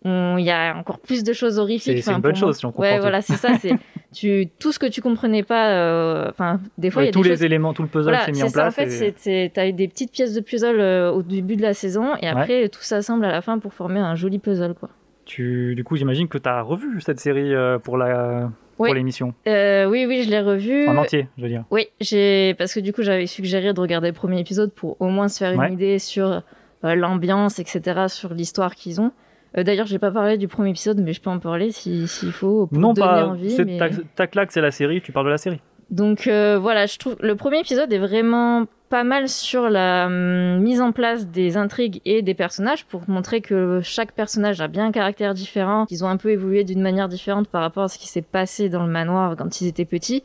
Il 0.06 0.40
y 0.44 0.52
a 0.52 0.76
encore 0.78 1.00
plus 1.00 1.24
de 1.24 1.32
choses 1.34 1.60
horrifiques. 1.60 2.04
C'est- 2.04 2.12
une 2.12 2.20
bonne 2.22 2.36
chose 2.36 2.58
si 2.58 2.66
on 2.66 2.72
comprend 2.72 2.84
Ouais, 2.84 2.96
tout. 2.96 3.02
voilà, 3.02 3.22
c'est 3.22 3.36
ça. 3.36 3.54
C'est 3.60 3.72
tu 4.14 4.48
tout 4.60 4.72
ce 4.72 4.80
que 4.80 4.86
tu 4.86 5.02
comprenais 5.02 5.44
pas. 5.44 6.30
Enfin, 6.30 6.60
des 6.78 6.90
fois, 6.90 7.04
il 7.04 7.06
Ouais, 7.06 7.08
y 7.08 7.10
a 7.10 7.14
tous 7.14 7.22
des 7.24 7.30
les 7.30 7.36
choses 7.36 7.44
éléments, 7.44 7.74
tout 7.74 7.82
le 7.84 7.88
puzzle 7.90 8.04
voilà, 8.12 8.26
s'est 8.26 8.32
mis 8.32 8.38
c'est 8.38 8.44
en 8.46 8.48
ça, 8.50 8.70
place. 8.72 8.78
En 8.80 9.12
fait, 9.12 9.50
t'as 9.54 9.68
eu 9.68 9.74
des 9.74 9.88
petites 9.88 10.12
pièces 10.12 10.34
de 10.34 10.40
puzzle 10.42 10.80
au 11.14 11.22
début 11.22 11.56
de 11.58 11.62
la 11.62 11.74
saison 11.74 12.16
et 12.22 12.28
après 12.28 12.70
tout 12.70 12.82
s'assemble 12.82 13.26
à 13.26 13.32
la 13.32 13.42
fin 13.42 13.60
pour 13.60 13.74
former 13.74 14.00
un 14.00 14.16
joli 14.16 14.40
puzzle, 14.40 14.74
quoi. 14.80 14.90
Tu, 15.26 15.74
du 15.76 15.84
coup, 15.86 15.96
j'imagine 15.96 16.28
que 16.28 16.38
tu 16.38 16.48
as 16.50 16.62
revu 16.62 17.00
cette 17.02 17.20
série 17.20 17.54
pour 17.84 17.98
la 17.98 18.52
Oui. 18.80 18.90
pour 18.90 18.96
l'émission 18.96 19.34
Euh, 19.48 19.86
oui, 19.86 20.06
oui, 20.08 20.24
je 20.24 20.30
l'ai 20.30 20.40
revu. 20.42 20.88
en 20.88 20.98
entier, 20.98 21.28
je 21.38 21.44
veux 21.44 21.50
dire. 21.50 21.64
Oui, 21.72 21.88
j'ai 22.02 22.56
parce 22.58 22.74
que 22.74 22.80
du 22.80 22.92
coup 22.94 23.02
j'avais 23.04 23.28
suggéré 23.28 23.74
de 23.74 23.80
regarder 23.80 24.08
le 24.08 24.14
premier 24.14 24.40
épisode 24.40 24.72
pour 24.74 25.00
au 25.00 25.08
moins 25.08 25.28
se 25.28 25.38
faire 25.40 25.52
une 25.62 25.74
idée 25.74 26.00
sur 26.00 26.42
euh, 26.86 26.96
l'ambiance, 26.96 27.60
etc., 27.60 28.06
sur 28.08 28.34
l'histoire 28.34 28.76
qu'ils 28.76 29.00
ont. 29.00 29.12
Euh, 29.58 29.64
D'ailleurs, 29.64 29.86
j'ai 29.86 30.00
pas 30.00 30.10
parlé 30.12 30.38
du 30.38 30.48
premier 30.48 30.72
épisode, 30.72 31.00
mais 31.00 31.14
je 31.14 31.22
peux 31.22 31.30
en 31.30 31.38
parler 31.40 31.72
si- 31.72 32.08
s'il 32.08 32.32
faut 32.32 32.66
pour 32.68 32.78
Non, 32.80 32.94
donner 32.94 33.08
pas. 33.08 33.28
envie. 33.28 33.56
mais- 33.66 33.78
ta, 33.78 33.90
ta 34.16 34.28
claque, 34.28 34.52
c'est 34.52 34.62
la 34.62 34.72
série. 34.72 35.00
Tu 35.02 35.12
parles 35.12 35.28
de 35.28 35.32
la 35.32 35.38
série. 35.38 35.62
Donc 35.92 36.26
euh, 36.28 36.58
voilà, 36.60 36.88
je 36.88 36.98
trouve 36.98 37.16
le 37.22 37.36
premier 37.36 37.60
épisode 37.60 37.94
est 37.94 38.00
vraiment 38.00 38.66
pas 38.94 39.04
mal 39.04 39.28
sur 39.28 39.72
la 39.72 40.06
hum, 40.06 40.60
mise 40.60 40.80
en 40.80 40.92
place 40.92 41.26
des 41.28 41.58
intrigues 41.58 42.00
et 42.06 42.22
des 42.22 42.36
personnages 42.36 42.86
pour 42.86 43.02
montrer 43.08 43.42
que 43.42 43.80
chaque 43.82 44.12
personnage 44.12 44.62
a 44.62 44.68
bien 44.68 44.86
un 44.86 44.92
caractère 44.92 45.34
différent, 45.34 45.88
qu'ils 45.88 46.06
ont 46.06 46.08
un 46.10 46.18
peu 46.18 46.30
évolué 46.30 46.64
d'une 46.64 46.80
manière 46.80 47.10
différente 47.10 47.48
par 47.48 47.62
rapport 47.64 47.86
à 47.86 47.88
ce 47.88 47.98
qui 47.98 48.08
s'est 48.08 48.22
passé 48.22 48.70
dans 48.70 48.86
le 48.86 48.92
manoir 48.92 49.36
quand 49.36 49.62
ils 49.62 49.68
étaient 49.68 49.86
petits. 49.86 50.22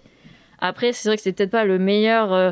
Après, 0.58 0.92
c'est 0.92 1.08
vrai 1.08 1.16
que 1.16 1.22
c'est 1.22 1.32
peut-être 1.32 1.50
pas 1.50 1.64
le 1.64 1.78
meilleur 1.78 2.34
euh, 2.34 2.50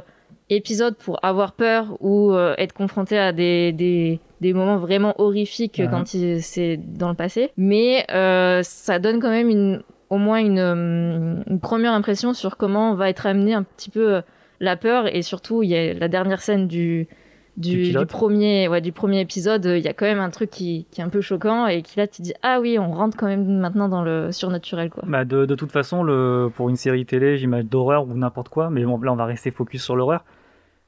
épisode 0.48 0.96
pour 0.96 1.22
avoir 1.22 1.52
peur 1.52 1.98
ou 2.00 2.32
euh, 2.32 2.54
être 2.56 2.72
confronté 2.72 3.18
à 3.18 3.34
des, 3.34 3.72
des, 3.72 4.18
des 4.40 4.54
moments 4.54 4.78
vraiment 4.78 5.14
horrifiques 5.20 5.80
Mhm. 5.80 5.90
quand 5.90 6.06
c'est 6.06 6.78
dans 6.78 7.10
le 7.10 7.14
passé. 7.14 7.50
Mais 7.58 8.06
euh, 8.10 8.62
ça 8.62 8.98
donne 8.98 9.20
quand 9.20 9.28
même 9.28 9.50
une, 9.50 9.82
au 10.08 10.16
moins 10.16 10.38
une, 10.38 10.60
euh, 10.60 11.42
une 11.46 11.60
première 11.60 11.92
impression 11.92 12.32
sur 12.32 12.56
comment 12.56 12.94
va 12.94 13.10
être 13.10 13.26
amené 13.26 13.52
un 13.52 13.64
petit 13.64 13.90
peu 13.90 14.22
la 14.60 14.76
peur 14.76 15.14
et 15.14 15.22
surtout 15.22 15.62
il 15.62 15.70
y 15.70 15.76
a 15.76 15.94
la 15.94 16.08
dernière 16.08 16.40
scène 16.40 16.66
du 16.68 17.08
Du 17.56 17.70
du, 17.76 17.82
pilote. 17.84 18.08
du 18.08 18.12
premier 18.12 18.68
ouais, 18.68 18.80
du 18.82 18.92
premier 18.92 19.20
épisode 19.20 19.64
il 19.64 19.82
y 19.84 19.88
a 19.88 19.92
quand 19.94 20.04
même 20.04 20.18
un 20.20 20.28
truc 20.30 20.50
qui, 20.50 20.86
qui 20.90 21.00
est 21.00 21.04
un 21.04 21.08
peu 21.08 21.20
choquant 21.22 21.66
et 21.66 21.80
qui 21.82 21.98
là 21.98 22.06
tu 22.06 22.20
dis 22.22 22.34
ah 22.42 22.58
oui 22.60 22.78
on 22.78 22.90
rentre 22.92 23.16
quand 23.16 23.26
même 23.28 23.46
maintenant 23.46 23.88
dans 23.88 24.02
le 24.02 24.30
surnaturel 24.32 24.90
quoi 24.90 25.04
Bah, 25.06 25.24
de, 25.24 25.46
de 25.46 25.54
toute 25.54 25.72
façon, 25.72 26.02
le, 26.02 26.50
pour 26.54 26.68
une 26.68 26.76
série 26.76 27.06
télé, 27.06 27.38
j'imagine 27.38 27.66
d'horreur 27.68 28.06
ou 28.06 28.12
n'importe 28.14 28.50
quoi, 28.50 28.68
mais 28.70 28.84
bon, 28.84 29.00
là 29.00 29.12
on 29.12 29.16
va 29.16 29.24
rester 29.24 29.50
focus 29.50 29.82
sur 29.82 29.96
l'horreur. 29.96 30.22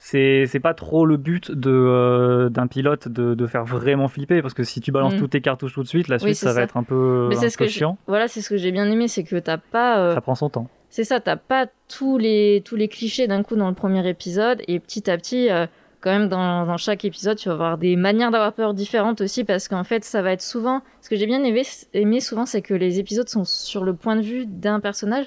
C'est 0.00 0.60
pas 0.62 0.74
trop 0.74 1.06
le 1.06 1.16
but 1.16 1.50
de 1.50 1.70
euh, 1.72 2.48
d'un 2.50 2.68
pilote 2.68 3.08
de, 3.08 3.34
de 3.34 3.46
faire 3.46 3.64
vraiment 3.64 4.06
flipper 4.06 4.42
parce 4.42 4.54
que 4.54 4.62
si 4.62 4.80
tu 4.80 4.92
balances 4.92 5.14
Mm. 5.14 5.18
toutes 5.18 5.30
tes 5.32 5.40
cartouches 5.40 5.72
tout 5.74 5.82
de 5.82 5.88
suite, 5.88 6.06
la 6.08 6.18
suite 6.20 6.36
ça 6.36 6.52
va 6.52 6.62
être 6.62 6.76
un 6.76 6.84
peu, 6.84 7.26
mais 7.28 7.36
un 7.36 7.48
ce 7.48 7.58
peu 7.58 7.64
que 7.64 7.70
chiant. 7.70 7.98
voilà 8.06 8.28
c'est 8.28 8.40
ce 8.40 8.48
que 8.48 8.56
j'ai 8.56 8.70
bien 8.70 8.88
aimé 8.90 9.08
c'est 9.08 9.24
que 9.24 9.34
t'as 9.36 9.56
pas 9.58 9.98
euh, 9.98 10.14
Ça 10.14 10.20
prend 10.20 10.36
son 10.36 10.50
temps. 10.50 10.68
C'est 10.90 11.04
ça, 11.04 11.20
t'as 11.20 11.36
pas 11.36 11.66
tous 11.88 12.18
les, 12.18 12.62
tous 12.64 12.76
les 12.76 12.88
clichés 12.88 13.26
d'un 13.26 13.42
coup 13.42 13.56
dans 13.56 13.68
le 13.68 13.74
premier 13.74 14.06
épisode, 14.08 14.62
et 14.68 14.80
petit 14.80 15.10
à 15.10 15.16
petit, 15.16 15.50
euh, 15.50 15.66
quand 16.00 16.10
même, 16.10 16.28
dans, 16.28 16.66
dans 16.66 16.76
chaque 16.76 17.04
épisode, 17.04 17.36
tu 17.36 17.48
vas 17.48 17.54
avoir 17.54 17.78
des 17.78 17.96
manières 17.96 18.30
d'avoir 18.30 18.52
peur 18.52 18.74
différentes 18.74 19.20
aussi, 19.20 19.44
parce 19.44 19.68
qu'en 19.68 19.84
fait, 19.84 20.04
ça 20.04 20.22
va 20.22 20.32
être 20.32 20.42
souvent. 20.42 20.82
Ce 21.02 21.10
que 21.10 21.16
j'ai 21.16 21.26
bien 21.26 21.44
aimé, 21.44 21.62
aimé 21.92 22.20
souvent, 22.20 22.46
c'est 22.46 22.62
que 22.62 22.74
les 22.74 22.98
épisodes 22.98 23.28
sont 23.28 23.44
sur 23.44 23.84
le 23.84 23.94
point 23.94 24.16
de 24.16 24.22
vue 24.22 24.46
d'un 24.46 24.80
personnage. 24.80 25.26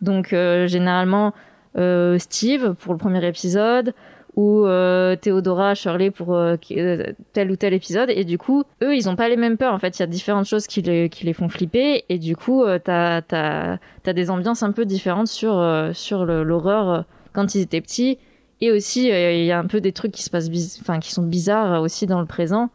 Donc, 0.00 0.32
euh, 0.32 0.66
généralement, 0.66 1.32
euh, 1.76 2.18
Steve 2.18 2.74
pour 2.74 2.92
le 2.92 2.98
premier 2.98 3.26
épisode, 3.26 3.94
ou 4.34 4.64
euh, 4.64 5.14
Théodora, 5.16 5.74
Shirley 5.74 6.10
pour 6.10 6.34
euh, 6.34 6.56
euh, 6.72 7.12
tel 7.32 7.50
ou 7.50 7.56
tel 7.56 7.74
épisode. 7.74 8.08
Et 8.10 8.24
du 8.24 8.38
coup, 8.38 8.64
eux, 8.82 8.96
ils 8.96 9.08
ont 9.08 9.16
pas 9.16 9.28
les 9.28 9.36
mêmes 9.36 9.58
peurs. 9.58 9.74
En 9.74 9.78
fait, 9.78 9.98
il 9.98 10.00
y 10.00 10.02
a 10.04 10.06
différentes 10.06 10.46
choses 10.46 10.66
qui 10.66 10.80
les, 10.80 11.08
qui 11.08 11.26
les 11.26 11.34
font 11.34 11.48
flipper. 11.48 12.04
Et 12.08 12.18
du 12.18 12.34
coup, 12.34 12.62
euh, 12.62 12.78
t'as 12.82 13.20
as, 13.32 14.12
des 14.12 14.30
ambiances 14.30 14.62
un 14.62 14.72
peu 14.72 14.86
différentes 14.86 15.28
sur, 15.28 15.62
sur 15.92 16.24
l'horreur 16.24 17.04
quand 17.32 17.54
ils 17.54 17.60
étaient 17.60 17.80
petits. 17.80 18.18
Et 18.60 18.70
aussi, 18.70 19.08
il 19.08 19.44
y 19.44 19.52
a 19.52 19.58
un 19.58 19.66
peu 19.66 19.80
des 19.80 19.92
trucs 19.92 20.12
qui 20.12 20.22
se 20.22 20.30
passent, 20.30 20.48
enfin, 20.80 20.98
qui 20.98 21.12
sont 21.12 21.24
bizarres 21.24 21.82
aussi 21.82 22.06
dans 22.06 22.20
le 22.20 22.26
présent. 22.26 22.70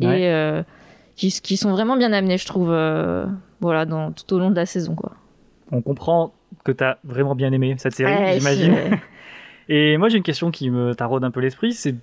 Ouais. 0.00 0.22
Et 0.22 0.62
qui, 1.16 1.30
qui 1.42 1.56
sont 1.56 1.72
vraiment 1.72 1.96
bien 1.96 2.12
amenés, 2.12 2.38
je 2.38 2.46
trouve, 2.46 2.68
voilà, 3.60 3.84
dans, 3.84 4.12
tout 4.12 4.34
au 4.34 4.38
long 4.38 4.50
de 4.50 4.56
la 4.56 4.66
saison, 4.66 4.94
quoi. 4.94 5.12
On 5.72 5.80
comprend 5.80 6.32
que 6.64 6.72
tu 6.72 6.84
as 6.84 6.98
vraiment 7.02 7.34
bien 7.34 7.50
aimé 7.52 7.74
cette 7.78 7.94
série, 7.94 8.12
Ouais, 8.12 8.38
j'imagine. 8.38 8.74
Et 9.74 9.96
moi, 9.96 10.10
j'ai 10.10 10.18
une 10.18 10.22
question 10.22 10.50
qui 10.50 10.68
me 10.68 10.94
taraude 10.94 11.24
un 11.24 11.30
peu 11.30 11.40
l'esprit, 11.40 11.72
c'est 11.72 11.94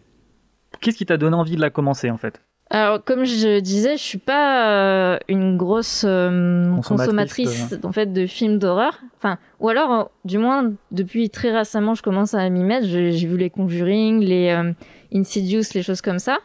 qu'est-ce 0.81 0.97
qui 0.97 1.05
t'a 1.05 1.17
donné 1.17 1.35
envie 1.35 1.55
de 1.55 1.61
la 1.61 1.69
commencer 1.69 2.09
en 2.09 2.17
fait? 2.17 2.41
Alors, 2.71 3.03
comme 3.03 3.25
je 3.25 3.59
disais, 3.59 3.95
je 3.95 4.01
suis 4.01 4.17
pas 4.17 4.71
euh, 4.71 5.17
une 5.27 5.55
grosse 5.55 6.03
euh, 6.03 6.75
Consommatrice, 6.77 7.47
consommatrice 7.47 7.79
en 7.83 7.91
fait 7.91 8.11
de 8.11 8.25
films 8.25 8.57
d'horreur. 8.57 8.99
Enfin, 9.17 9.38
ou 9.59 9.69
alors, 9.69 9.91
euh, 9.91 10.03
du 10.25 10.39
moins, 10.39 10.71
depuis 10.91 11.29
très 11.29 11.51
récemment, 11.51 11.93
je 11.93 12.01
commence 12.01 12.33
à 12.33 12.49
m'y 12.49 12.63
mettre. 12.63 12.88
J'ai 12.88 13.27
vu 13.27 13.38
les 13.38 13.51
Conjuring, 13.51 14.19
les 14.19 14.49
euh, 14.49 14.71
Insidious, 15.13 15.61
les 15.75 15.83
choses 15.83 16.01
comme 16.01 16.19
ça. 16.19 16.39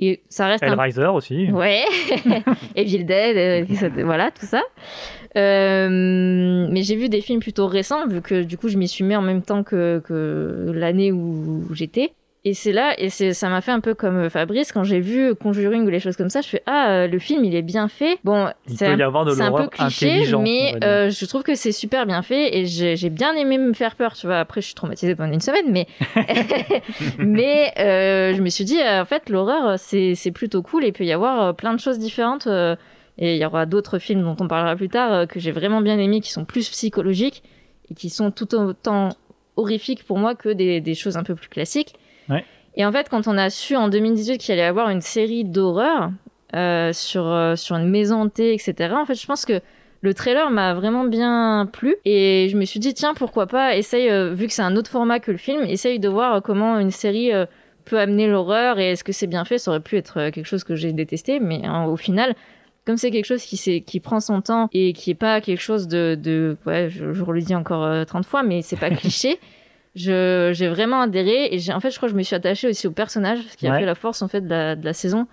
Et 0.00 0.20
ça 0.28 0.46
reste 0.46 0.62
un 0.62 0.72
Hellraiser 0.72 1.06
aussi. 1.06 1.50
Ouais, 1.50 1.82
Evil 2.76 3.04
Dead, 3.04 3.36
euh, 3.36 4.04
voilà, 4.04 4.30
tout 4.30 4.46
ça. 4.46 4.62
Euh, 5.36 6.66
mais 6.70 6.82
j'ai 6.82 6.96
vu 6.96 7.08
des 7.08 7.20
films 7.20 7.40
plutôt 7.40 7.66
récents, 7.66 8.06
vu 8.06 8.22
que 8.22 8.42
du 8.42 8.56
coup 8.56 8.68
je 8.68 8.78
m'y 8.78 8.88
suis 8.88 9.04
mis 9.04 9.16
en 9.16 9.22
même 9.22 9.42
temps 9.42 9.62
que, 9.62 10.00
que 10.04 10.72
l'année 10.74 11.12
où 11.12 11.66
j'étais. 11.74 12.12
Et 12.48 12.54
c'est 12.54 12.72
là, 12.72 12.94
et 12.98 13.10
ça 13.10 13.48
m'a 13.50 13.60
fait 13.60 13.72
un 13.72 13.80
peu 13.80 13.92
comme 13.92 14.30
Fabrice, 14.30 14.72
quand 14.72 14.82
j'ai 14.82 15.00
vu 15.00 15.34
Conjuring 15.34 15.84
ou 15.84 15.90
les 15.90 16.00
choses 16.00 16.16
comme 16.16 16.30
ça, 16.30 16.40
je 16.40 16.48
fais 16.48 16.62
Ah, 16.64 16.90
euh, 16.90 17.06
le 17.06 17.18
film 17.18 17.44
il 17.44 17.54
est 17.54 17.60
bien 17.60 17.88
fait. 17.88 18.18
Bon, 18.24 18.48
c'est 18.66 18.86
un, 18.86 18.98
un 18.98 19.52
peu 19.52 19.68
cliché, 19.68 20.24
mais 20.40 20.74
euh, 20.82 21.10
je 21.10 21.26
trouve 21.26 21.42
que 21.42 21.54
c'est 21.54 21.72
super 21.72 22.06
bien 22.06 22.22
fait 22.22 22.56
et 22.56 22.64
j'ai, 22.64 23.10
bien 23.10 23.34
aimé 23.34 23.58
me 23.58 23.74
faire 23.74 23.96
peur, 23.96 24.14
tu 24.14 24.26
vois. 24.26 24.38
Après, 24.38 24.62
je 24.62 24.66
suis 24.66 24.74
traumatisée 24.74 25.14
pendant 25.14 25.34
une 25.34 25.42
semaine, 25.42 25.66
mais, 25.68 25.86
mais 27.18 27.72
euh, 27.78 28.34
je 28.34 28.40
me 28.40 28.48
suis 28.48 28.64
dit, 28.64 28.80
euh, 28.80 29.02
en 29.02 29.04
fait, 29.04 29.28
l'horreur, 29.28 29.78
c'est, 29.78 30.32
plutôt 30.34 30.62
cool 30.62 30.84
et 30.84 30.88
il 30.88 30.92
peut 30.94 31.04
y 31.04 31.12
avoir 31.12 31.42
euh, 31.42 31.52
plein 31.52 31.74
de 31.74 31.80
choses 31.80 31.98
différentes. 31.98 32.46
euh, 32.46 32.76
et 33.18 33.34
il 33.34 33.42
y 33.42 33.44
aura 33.44 33.66
d'autres 33.66 33.98
films 33.98 34.22
dont 34.22 34.36
on 34.40 34.48
parlera 34.48 34.76
plus 34.76 34.88
tard 34.88 35.12
euh, 35.12 35.26
que 35.26 35.40
j'ai 35.40 35.50
vraiment 35.50 35.80
bien 35.80 35.98
aimés, 35.98 36.20
qui 36.20 36.30
sont 36.30 36.44
plus 36.44 36.68
psychologiques 36.70 37.42
et 37.90 37.94
qui 37.94 38.10
sont 38.10 38.30
tout 38.30 38.54
autant 38.54 39.10
horrifiques 39.56 40.04
pour 40.04 40.18
moi 40.18 40.34
que 40.34 40.48
des, 40.48 40.80
des 40.80 40.94
choses 40.94 41.16
un 41.16 41.24
peu 41.24 41.34
plus 41.34 41.48
classiques. 41.48 41.94
Et 42.76 42.86
en 42.86 42.92
fait, 42.92 43.08
quand 43.08 43.26
on 43.26 43.36
a 43.36 43.50
su 43.50 43.74
en 43.74 43.88
2018 43.88 44.38
qu'il 44.38 44.52
allait 44.52 44.62
y 44.62 44.64
avoir 44.64 44.88
une 44.90 45.00
série 45.00 45.44
d'horreur 45.44 46.12
euh, 46.54 46.92
sur, 46.92 47.26
euh, 47.26 47.56
sur 47.56 47.76
une 47.76 47.88
maison 47.88 48.22
hantée, 48.22 48.54
etc., 48.54 48.94
en 48.94 49.04
fait, 49.04 49.20
je 49.20 49.26
pense 49.26 49.44
que 49.44 49.60
le 50.00 50.14
trailer 50.14 50.50
m'a 50.50 50.74
vraiment 50.74 51.04
bien 51.04 51.68
plu 51.72 51.96
et 52.04 52.48
je 52.50 52.56
me 52.56 52.64
suis 52.64 52.78
dit, 52.78 52.94
tiens, 52.94 53.14
pourquoi 53.14 53.46
pas, 53.46 53.76
essaye, 53.76 54.08
euh, 54.08 54.32
vu 54.32 54.46
que 54.46 54.52
c'est 54.52 54.62
un 54.62 54.76
autre 54.76 54.90
format 54.90 55.18
que 55.18 55.32
le 55.32 55.38
film, 55.38 55.62
essaye 55.62 55.98
de 55.98 56.08
voir 56.08 56.40
comment 56.42 56.78
une 56.78 56.92
série 56.92 57.32
euh, 57.32 57.46
peut 57.84 57.98
amener 57.98 58.28
l'horreur 58.28 58.78
et 58.78 58.92
est-ce 58.92 59.02
que 59.02 59.12
c'est 59.12 59.26
bien 59.26 59.44
fait. 59.44 59.58
Ça 59.58 59.72
aurait 59.72 59.80
pu 59.80 59.96
être 59.96 60.18
euh, 60.18 60.30
quelque 60.30 60.46
chose 60.46 60.62
que 60.62 60.76
j'ai 60.76 60.92
détesté, 60.92 61.40
mais 61.40 61.62
au 61.86 61.96
final, 61.96 62.34
comme 62.86 62.96
c'est 62.96 63.10
quelque 63.10 63.24
chose 63.24 63.42
qui, 63.42 63.82
qui 63.82 64.00
prend 64.00 64.20
son 64.20 64.40
temps 64.40 64.68
et 64.72 64.92
qui 64.92 65.10
est 65.10 65.16
pas 65.16 65.40
quelque 65.40 65.60
chose 65.60 65.88
de, 65.88 66.16
de 66.20 66.56
ouais, 66.66 66.88
je, 66.90 67.12
je 67.12 67.24
le 67.24 67.40
dis 67.40 67.54
encore 67.54 67.84
euh, 67.84 68.04
30 68.04 68.24
fois, 68.24 68.42
mais 68.42 68.62
c'est 68.62 68.76
pas 68.76 68.90
cliché. 68.94 69.40
J'ai 69.98 70.68
vraiment 70.68 71.00
adhéré 71.02 71.48
et 71.52 71.58
j'ai, 71.58 71.72
en 71.72 71.80
fait, 71.80 71.90
je 71.90 71.96
crois 71.96 72.08
que 72.08 72.12
je 72.12 72.18
me 72.18 72.22
suis 72.22 72.36
attachée 72.36 72.68
aussi 72.68 72.86
au 72.86 72.92
personnage, 72.92 73.40
ce 73.50 73.56
qui 73.56 73.66
a 73.66 73.72
Ouais. 73.72 73.80
fait 73.80 73.86
la 73.86 73.94
force 73.94 74.22
en 74.22 74.28
fait 74.28 74.40
de 74.42 74.48
la, 74.50 74.76
de 74.76 74.84
la 74.84 74.92
saison. 74.92 75.26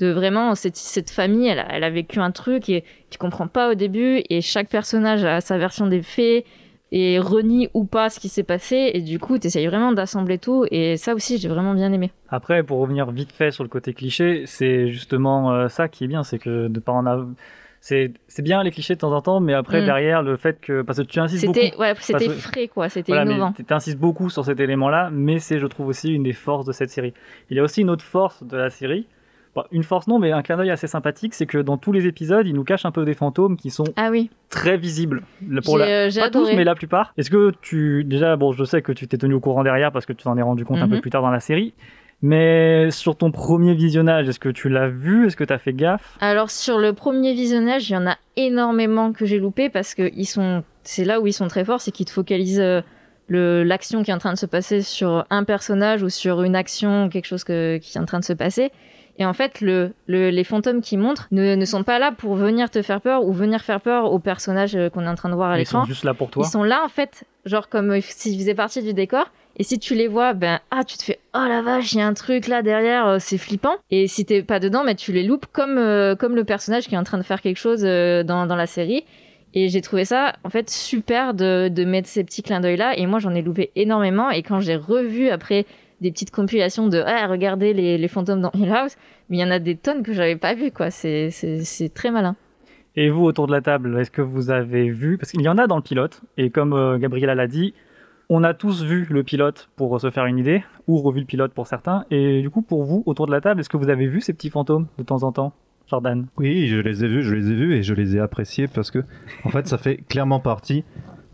De 0.00 0.10
vraiment 0.10 0.54
cette, 0.56 0.76
cette 0.76 1.10
famille, 1.10 1.46
elle 1.46 1.60
a, 1.60 1.66
elle 1.70 1.84
a 1.84 1.90
vécu 1.90 2.18
un 2.18 2.32
truc 2.32 2.68
et 2.68 2.82
tu 3.10 3.18
comprends 3.18 3.46
pas 3.46 3.70
au 3.70 3.74
début 3.74 4.22
et 4.28 4.40
chaque 4.40 4.68
personnage 4.68 5.24
a 5.24 5.40
sa 5.40 5.56
version 5.56 5.86
des 5.86 6.02
faits 6.02 6.44
et 6.90 7.18
renie 7.20 7.68
ou 7.74 7.84
pas 7.84 8.10
ce 8.10 8.18
qui 8.18 8.28
s'est 8.28 8.42
passé 8.42 8.90
et 8.92 9.00
du 9.00 9.18
coup, 9.20 9.38
tu 9.38 9.46
essayes 9.46 9.66
vraiment 9.68 9.92
d'assembler 9.92 10.38
tout 10.38 10.64
et 10.72 10.96
ça 10.96 11.14
aussi, 11.14 11.38
j'ai 11.38 11.48
vraiment 11.48 11.74
bien 11.74 11.92
aimé. 11.92 12.10
Après, 12.28 12.62
pour 12.64 12.78
revenir 12.80 13.08
vite 13.12 13.30
fait 13.32 13.52
sur 13.52 13.62
le 13.62 13.68
côté 13.68 13.94
cliché, 13.94 14.44
c'est 14.46 14.88
justement 14.90 15.52
euh, 15.52 15.68
ça 15.68 15.86
qui 15.88 16.02
est 16.04 16.08
bien, 16.08 16.24
c'est 16.24 16.38
que 16.40 16.66
de 16.66 16.80
pas 16.80 16.92
en 16.92 17.06
avoir. 17.06 17.28
C'est 17.86 18.42
bien 18.42 18.62
les 18.62 18.70
clichés 18.70 18.94
de 18.94 19.00
temps 19.00 19.12
en 19.12 19.20
temps, 19.20 19.40
mais 19.40 19.52
après, 19.52 19.82
Mm. 19.82 19.84
derrière, 19.84 20.22
le 20.22 20.36
fait 20.36 20.58
que. 20.60 20.80
Parce 20.82 20.98
que 20.98 21.04
tu 21.04 21.18
insistes 21.20 21.44
beaucoup. 21.44 21.60
C'était, 21.60 21.76
ouais, 21.76 21.94
c'était 22.00 22.26
Parce 22.26 22.38
frais 22.40 22.68
quoi, 22.68 22.88
c'était 22.88 23.12
Voilà, 23.12 23.30
innovant. 23.30 23.52
tu 23.52 23.64
insistes 23.74 23.98
beaucoup 23.98 24.30
sur 24.30 24.42
cet 24.44 24.58
élément-là, 24.58 25.10
mais 25.12 25.38
c'est, 25.38 25.58
je 25.58 25.66
trouve, 25.66 25.88
aussi 25.88 26.10
une 26.12 26.22
des 26.22 26.32
forces 26.32 26.64
de 26.64 26.72
cette 26.72 26.88
série. 26.90 27.12
Il 27.50 27.56
y 27.56 27.60
a 27.60 27.62
aussi 27.62 27.82
une 27.82 27.90
autre 27.90 28.04
force 28.04 28.42
de 28.42 28.56
la 28.56 28.70
série. 28.70 29.06
Bon, 29.54 29.62
une 29.70 29.84
force 29.84 30.08
non, 30.08 30.18
mais 30.18 30.32
un 30.32 30.42
clin 30.42 30.56
d'œil 30.56 30.70
assez 30.70 30.86
sympathique, 30.88 31.32
c'est 31.34 31.46
que 31.46 31.58
dans 31.58 31.76
tous 31.76 31.92
les 31.92 32.06
épisodes, 32.06 32.44
il 32.46 32.54
nous 32.54 32.64
cache 32.64 32.86
un 32.86 32.90
peu 32.90 33.04
des 33.04 33.14
fantômes 33.14 33.56
qui 33.56 33.70
sont 33.70 33.84
Ah 33.96 34.08
oui. 34.10 34.30
très 34.48 34.76
visibles. 34.78 35.22
Le- 35.46 35.60
Pour 35.60 35.76
la... 35.78 35.84
euh, 35.84 36.10
Pas 36.12 36.24
adoré. 36.24 36.50
tous, 36.50 36.56
mais 36.56 36.64
la 36.64 36.74
plupart. 36.74 37.12
Est-ce 37.18 37.30
que 37.30 37.52
tu... 37.62 38.02
Déjà, 38.02 38.34
bon, 38.34 38.50
je 38.52 38.64
sais 38.64 38.82
que 38.82 38.90
tu 38.92 39.06
t'es 39.06 39.16
tenu 39.18 39.34
au 39.34 39.40
courant 39.40 39.62
derrière 39.62 39.92
parce 39.92 40.06
que 40.06 40.12
tu 40.12 40.24
t'en 40.24 40.36
es 40.38 40.42
rendu 40.42 40.64
compte 40.64 40.78
un 40.78 40.88
peu 40.88 40.96
Mhm. 40.96 41.00
plus 41.02 41.10
tard 41.10 41.22
dans 41.22 41.30
la 41.30 41.38
série. 41.40 41.72
Mais 42.26 42.90
sur 42.90 43.16
ton 43.16 43.30
premier 43.30 43.74
visionnage, 43.74 44.26
est-ce 44.30 44.38
que 44.40 44.48
tu 44.48 44.70
l'as 44.70 44.88
vu? 44.88 45.26
Est-ce 45.26 45.36
que 45.36 45.44
tu 45.44 45.52
as 45.52 45.58
fait 45.58 45.74
gaffe? 45.74 46.16
Alors 46.22 46.50
sur 46.50 46.78
le 46.78 46.94
premier 46.94 47.34
visionnage, 47.34 47.90
il 47.90 47.92
y 47.92 47.96
en 47.98 48.06
a 48.06 48.16
énormément 48.36 49.12
que 49.12 49.26
j'ai 49.26 49.38
loupé 49.38 49.68
parce 49.68 49.94
que 49.94 50.10
ils 50.14 50.24
sont, 50.24 50.64
c'est 50.84 51.04
là 51.04 51.20
où 51.20 51.26
ils 51.26 51.34
sont 51.34 51.48
très 51.48 51.66
forts, 51.66 51.82
c'est 51.82 51.90
qu'ils 51.90 52.06
te 52.06 52.10
focalisent 52.12 52.60
euh, 52.60 52.80
le 53.28 53.62
l'action 53.62 54.02
qui 54.02 54.10
est 54.10 54.14
en 54.14 54.18
train 54.18 54.32
de 54.32 54.38
se 54.38 54.46
passer 54.46 54.80
sur 54.80 55.26
un 55.28 55.44
personnage 55.44 56.02
ou 56.02 56.08
sur 56.08 56.42
une 56.42 56.56
action, 56.56 57.10
quelque 57.10 57.26
chose 57.26 57.44
que- 57.44 57.76
qui 57.76 57.98
est 57.98 58.00
en 58.00 58.06
train 58.06 58.20
de 58.20 58.24
se 58.24 58.32
passer. 58.32 58.70
Et 59.18 59.26
en 59.26 59.34
fait, 59.34 59.60
le, 59.60 59.92
le- 60.06 60.30
les 60.30 60.44
fantômes 60.44 60.80
qui 60.80 60.96
montrent 60.96 61.28
ne, 61.30 61.54
ne 61.56 61.64
sont 61.66 61.84
pas 61.84 61.98
là 61.98 62.10
pour 62.10 62.36
venir 62.36 62.70
te 62.70 62.80
faire 62.80 63.02
peur 63.02 63.26
ou 63.26 63.32
venir 63.34 63.60
faire 63.60 63.82
peur 63.82 64.10
au 64.10 64.18
personnage 64.18 64.74
euh, 64.76 64.88
qu'on 64.88 65.02
est 65.04 65.08
en 65.08 65.14
train 65.14 65.28
de 65.28 65.34
voir 65.34 65.50
à 65.50 65.56
Ils 65.56 65.58
l'écran. 65.58 65.82
sont 65.82 65.88
juste 65.88 66.04
là 66.04 66.14
pour 66.14 66.30
toi? 66.30 66.42
Ils 66.46 66.50
sont 66.50 66.62
là 66.64 66.80
en 66.86 66.88
fait, 66.88 67.24
genre 67.44 67.68
comme 67.68 67.90
euh, 67.90 68.00
s'ils 68.00 68.38
faisaient 68.38 68.54
partie 68.54 68.82
du 68.82 68.94
décor. 68.94 69.30
Et 69.56 69.62
si 69.62 69.78
tu 69.78 69.94
les 69.94 70.08
vois, 70.08 70.32
ben 70.32 70.58
ah 70.70 70.82
tu 70.84 70.96
te 70.96 71.04
fais 71.04 71.20
oh 71.34 71.44
la 71.48 71.62
vache, 71.62 71.92
il 71.92 71.98
y 71.98 72.00
a 72.00 72.06
un 72.06 72.14
truc 72.14 72.48
là 72.48 72.62
derrière, 72.62 73.06
euh, 73.06 73.16
c'est 73.20 73.38
flippant. 73.38 73.76
Et 73.90 74.08
si 74.08 74.24
t'es 74.24 74.42
pas 74.42 74.58
dedans, 74.58 74.82
mais 74.84 74.94
tu 74.96 75.12
les 75.12 75.22
loupes 75.22 75.46
comme 75.52 75.78
euh, 75.78 76.16
comme 76.16 76.34
le 76.34 76.44
personnage 76.44 76.88
qui 76.88 76.94
est 76.94 76.98
en 76.98 77.04
train 77.04 77.18
de 77.18 77.22
faire 77.22 77.40
quelque 77.40 77.58
chose 77.58 77.82
euh, 77.84 78.24
dans 78.24 78.46
dans 78.46 78.56
la 78.56 78.66
série. 78.66 79.04
Et 79.54 79.68
j'ai 79.68 79.80
trouvé 79.80 80.04
ça 80.04 80.34
en 80.42 80.50
fait 80.50 80.68
super 80.68 81.34
de 81.34 81.68
de 81.68 81.84
mettre 81.84 82.08
ces 82.08 82.24
petits 82.24 82.42
clins 82.42 82.60
d'œil 82.60 82.76
là. 82.76 82.98
Et 82.98 83.06
moi 83.06 83.20
j'en 83.20 83.34
ai 83.34 83.42
loupé 83.42 83.70
énormément. 83.76 84.30
Et 84.30 84.42
quand 84.42 84.60
j'ai 84.60 84.76
revu 84.76 85.28
après 85.28 85.66
des 86.00 86.10
petites 86.10 86.32
compilations 86.32 86.88
de 86.88 87.02
ah 87.06 87.26
regardez 87.28 87.72
les, 87.72 87.96
les 87.96 88.08
fantômes 88.08 88.40
dans 88.40 88.50
Hill 88.54 88.72
House, 88.72 88.96
mais 89.28 89.36
il 89.36 89.40
y 89.40 89.44
en 89.44 89.52
a 89.52 89.60
des 89.60 89.76
tonnes 89.76 90.02
que 90.02 90.12
j'avais 90.12 90.36
pas 90.36 90.54
vu 90.54 90.72
quoi. 90.72 90.90
C'est 90.90 91.30
c'est 91.30 91.62
c'est 91.62 91.94
très 91.94 92.10
malin. 92.10 92.34
Et 92.96 93.10
vous, 93.10 93.24
autour 93.24 93.48
de 93.48 93.52
la 93.52 93.60
table, 93.60 93.98
est-ce 93.98 94.10
que 94.10 94.22
vous 94.22 94.50
avez 94.50 94.88
vu? 94.88 95.18
Parce 95.18 95.32
qu'il 95.32 95.42
y 95.42 95.48
en 95.48 95.58
a 95.58 95.66
dans 95.66 95.76
le 95.76 95.82
pilote, 95.82 96.20
et 96.36 96.50
comme 96.50 96.72
euh, 96.72 96.96
Gabriella 96.96 97.34
l'a 97.34 97.48
dit, 97.48 97.74
on 98.36 98.42
a 98.42 98.52
tous 98.52 98.82
vu 98.82 99.06
le 99.10 99.22
pilote 99.22 99.68
pour 99.76 100.00
se 100.00 100.10
faire 100.10 100.26
une 100.26 100.38
idée, 100.38 100.64
ou 100.88 100.98
revu 100.98 101.20
le 101.20 101.26
pilote 101.26 101.52
pour 101.52 101.68
certains. 101.68 102.04
Et 102.10 102.42
du 102.42 102.50
coup, 102.50 102.62
pour 102.62 102.82
vous, 102.82 103.04
autour 103.06 103.28
de 103.28 103.30
la 103.30 103.40
table, 103.40 103.60
est-ce 103.60 103.68
que 103.68 103.76
vous 103.76 103.90
avez 103.90 104.08
vu 104.08 104.20
ces 104.20 104.32
petits 104.32 104.50
fantômes 104.50 104.88
de 104.98 105.04
temps 105.04 105.22
en 105.22 105.30
temps 105.30 105.52
Jordan? 105.86 106.26
Oui, 106.36 106.66
je 106.66 106.80
les 106.80 107.04
ai 107.04 107.08
vus, 107.08 107.22
je 107.22 107.32
les 107.32 107.52
ai 107.52 107.54
vus 107.54 107.74
et 107.74 107.84
je 107.84 107.94
les 107.94 108.16
ai 108.16 108.18
appréciés 108.18 108.66
parce 108.66 108.90
que, 108.90 109.04
en 109.44 109.50
fait, 109.50 109.68
ça 109.68 109.78
fait 109.78 109.98
clairement 110.08 110.40
partie, 110.40 110.82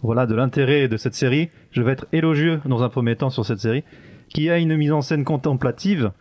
voilà, 0.02 0.26
de 0.26 0.34
l'intérêt 0.34 0.88
de 0.88 0.98
cette 0.98 1.14
série. 1.14 1.48
Je 1.70 1.80
vais 1.80 1.92
être 1.92 2.04
élogieux 2.12 2.60
dans 2.66 2.82
un 2.82 2.90
premier 2.90 3.16
temps 3.16 3.30
sur 3.30 3.46
cette 3.46 3.60
série, 3.60 3.82
qui 4.28 4.50
a 4.50 4.58
une 4.58 4.76
mise 4.76 4.92
en 4.92 5.00
scène 5.00 5.24
contemplative, 5.24 6.12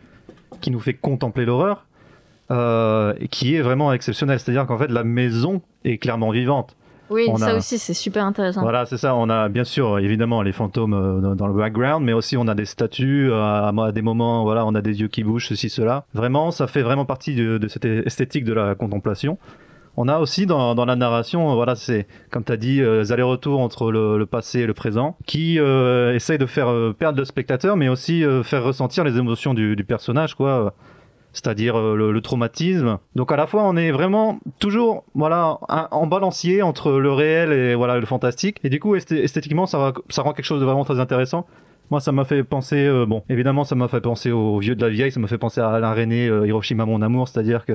qui 0.62 0.70
nous 0.70 0.80
fait 0.80 0.94
contempler 0.94 1.44
l'horreur, 1.44 1.84
euh, 2.50 3.12
qui 3.30 3.54
est 3.54 3.60
vraiment 3.60 3.92
exceptionnelle. 3.92 4.40
C'est-à-dire 4.40 4.64
qu'en 4.64 4.78
fait, 4.78 4.90
la 4.90 5.04
maison 5.04 5.60
est 5.84 5.98
clairement 5.98 6.30
vivante. 6.30 6.74
Oui, 7.10 7.26
On 7.28 7.36
ça 7.36 7.48
a- 7.50 7.54
aussi 7.56 7.78
c'est 7.78 7.94
super 7.94 8.24
intéressant. 8.24 8.62
Voilà, 8.62 8.86
c'est 8.86 8.96
ça. 8.96 9.14
On 9.16 9.28
a 9.28 9.48
bien 9.48 9.64
sûr, 9.64 9.98
évidemment, 9.98 10.42
les 10.42 10.52
fantômes 10.52 10.94
euh, 10.94 11.34
dans, 11.34 11.46
le 11.48 11.54
background, 11.54 12.04
mais 12.04 12.12
aussi 12.12 12.36
on 12.36 12.46
a 12.48 12.54
des 12.54 12.64
statues. 12.64 13.30
euh, 13.30 13.42
à, 13.42 13.92
des 13.92 14.02
moments, 14.02 14.44
voilà, 14.44 14.64
on 14.64 14.74
a 14.74 14.80
des 14.80 15.00
yeux 15.00 15.08
qui 15.08 15.24
bougent, 15.24 15.48
ceci, 15.48 15.68
cela. 15.68 16.04
Vraiment, 16.14 16.50
ça 16.50 16.66
fait 16.66 16.82
vraiment 16.82 17.04
partie 17.04 17.34
de, 17.34 17.58
de 17.58 17.68
cette 17.68 17.84
esthétique 17.84 18.44
de 18.44 18.52
la 18.52 18.74
contemplation. 18.74 19.38
On 19.96 20.06
a 20.06 20.18
aussi 20.18 20.46
dans, 20.46 20.74
dans 20.76 20.84
la 20.84 20.94
narration, 20.94 21.52
voilà, 21.56 21.74
c'est 21.74 22.06
comme 22.30 22.44
tu 22.44 22.52
as 22.52 22.56
dit, 22.56 22.80
euh, 22.80 23.00
les 23.00 23.12
allers-retours 23.12 23.60
entre 23.60 23.90
le, 23.90 24.18
le 24.18 24.26
passé 24.26 24.60
et 24.60 24.66
le 24.66 24.72
présent, 24.74 25.16
qui 25.26 25.58
euh, 25.58 26.14
essayent 26.14 26.38
de 26.38 26.46
faire 26.46 26.68
euh, 26.70 26.94
perdre 26.96 27.18
le 27.18 27.24
spectateur, 27.24 27.76
mais 27.76 27.88
aussi 27.88 28.24
faire 28.44 28.62
ressentir 28.62 29.02
les 29.04 29.18
émotions 29.18 29.52
du, 29.52 29.74
du 29.74 29.84
personnage, 29.84 30.34
quoi 30.36 30.72
c'est-à-dire 31.32 31.78
euh, 31.78 31.94
le, 32.12 32.20
traumatisme. 32.20 32.98
Donc 33.14 33.30
à 33.32 33.36
la 33.36 33.46
fois 33.46 33.62
on 33.64 33.76
est 33.76 33.92
vraiment 33.92 34.40
toujours 34.58 35.04
voilà 35.14 35.58
un- 35.68 35.88
en 35.90 36.06
balancier 36.06 36.62
entre 36.62 36.92
le 36.92 37.12
réel 37.12 37.52
et 37.52 37.74
voilà 37.74 37.98
le 37.98 38.06
fantastique. 38.06 38.58
Et 38.64 38.68
du 38.70 38.80
coup 38.80 38.96
esthé- 38.96 39.22
esthétiquement 39.22 39.66
ça, 39.66 39.92
ça 40.08 40.22
rend 40.22 40.32
quelque 40.32 40.44
chose 40.44 40.60
de 40.60 40.64
vraiment 40.66 40.84
très 40.84 40.98
intéressant. 41.00 41.46
Moi 41.90 42.00
ça 42.00 42.12
m'a 42.12 42.24
fait 42.24 42.42
penser 42.44 42.84
euh, 42.86 43.06
bon 43.06 43.22
évidemment 43.28 43.64
ça 43.64 43.74
m'a 43.74 43.88
fait 43.88 44.00
penser 44.00 44.30
au 44.32 44.58
vieux 44.58 44.74
de 44.74 44.80
la 44.84 44.90
vieille, 44.90 45.12
ça 45.12 45.20
m'a 45.20 45.26
fait 45.28 45.38
penser 45.38 45.60
à 45.60 45.70
Alain 45.70 45.92
René 45.94 46.28
euh, 46.28 46.46
Hiroshima 46.46 46.84
mon 46.84 47.00
amour, 47.02 47.28
c'est-à-dire 47.28 47.64
que 47.64 47.74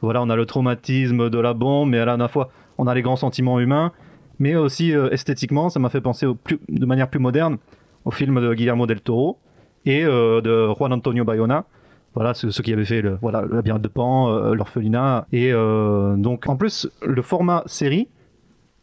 voilà 0.00 0.22
on 0.22 0.28
a 0.30 0.36
le 0.36 0.46
traumatisme 0.46 1.30
de 1.30 1.38
la 1.38 1.54
bombe, 1.54 1.90
mais 1.90 1.98
à 1.98 2.04
la 2.16 2.28
fois 2.28 2.50
on 2.78 2.86
a 2.86 2.94
les 2.94 3.02
grands 3.02 3.16
sentiments 3.16 3.58
humains, 3.60 3.92
mais 4.38 4.56
aussi 4.56 4.92
esthétiquement 5.10 5.68
ça 5.70 5.80
m'a 5.80 5.88
fait 5.88 6.02
penser 6.02 6.26
de 6.68 6.86
manière 6.86 7.08
plus 7.08 7.20
moderne 7.20 7.56
au 8.04 8.10
film 8.10 8.40
de 8.40 8.52
Guillermo 8.54 8.86
del 8.86 9.00
Toro 9.00 9.38
et 9.86 10.02
de 10.04 10.68
Juan 10.76 10.92
Antonio 10.92 11.24
Bayona. 11.24 11.64
Voilà, 12.16 12.32
ceux, 12.32 12.50
ceux 12.50 12.62
qui 12.62 12.72
avaient 12.72 12.86
fait 12.86 13.02
le, 13.02 13.18
voilà, 13.20 13.42
labyrinthe 13.42 13.82
de 13.82 13.88
Pan, 13.88 14.30
euh, 14.30 14.54
l'orphelinat. 14.54 15.26
Et 15.32 15.52
euh, 15.52 16.16
donc, 16.16 16.48
en 16.48 16.56
plus, 16.56 16.88
le 17.02 17.20
format 17.20 17.62
série, 17.66 18.08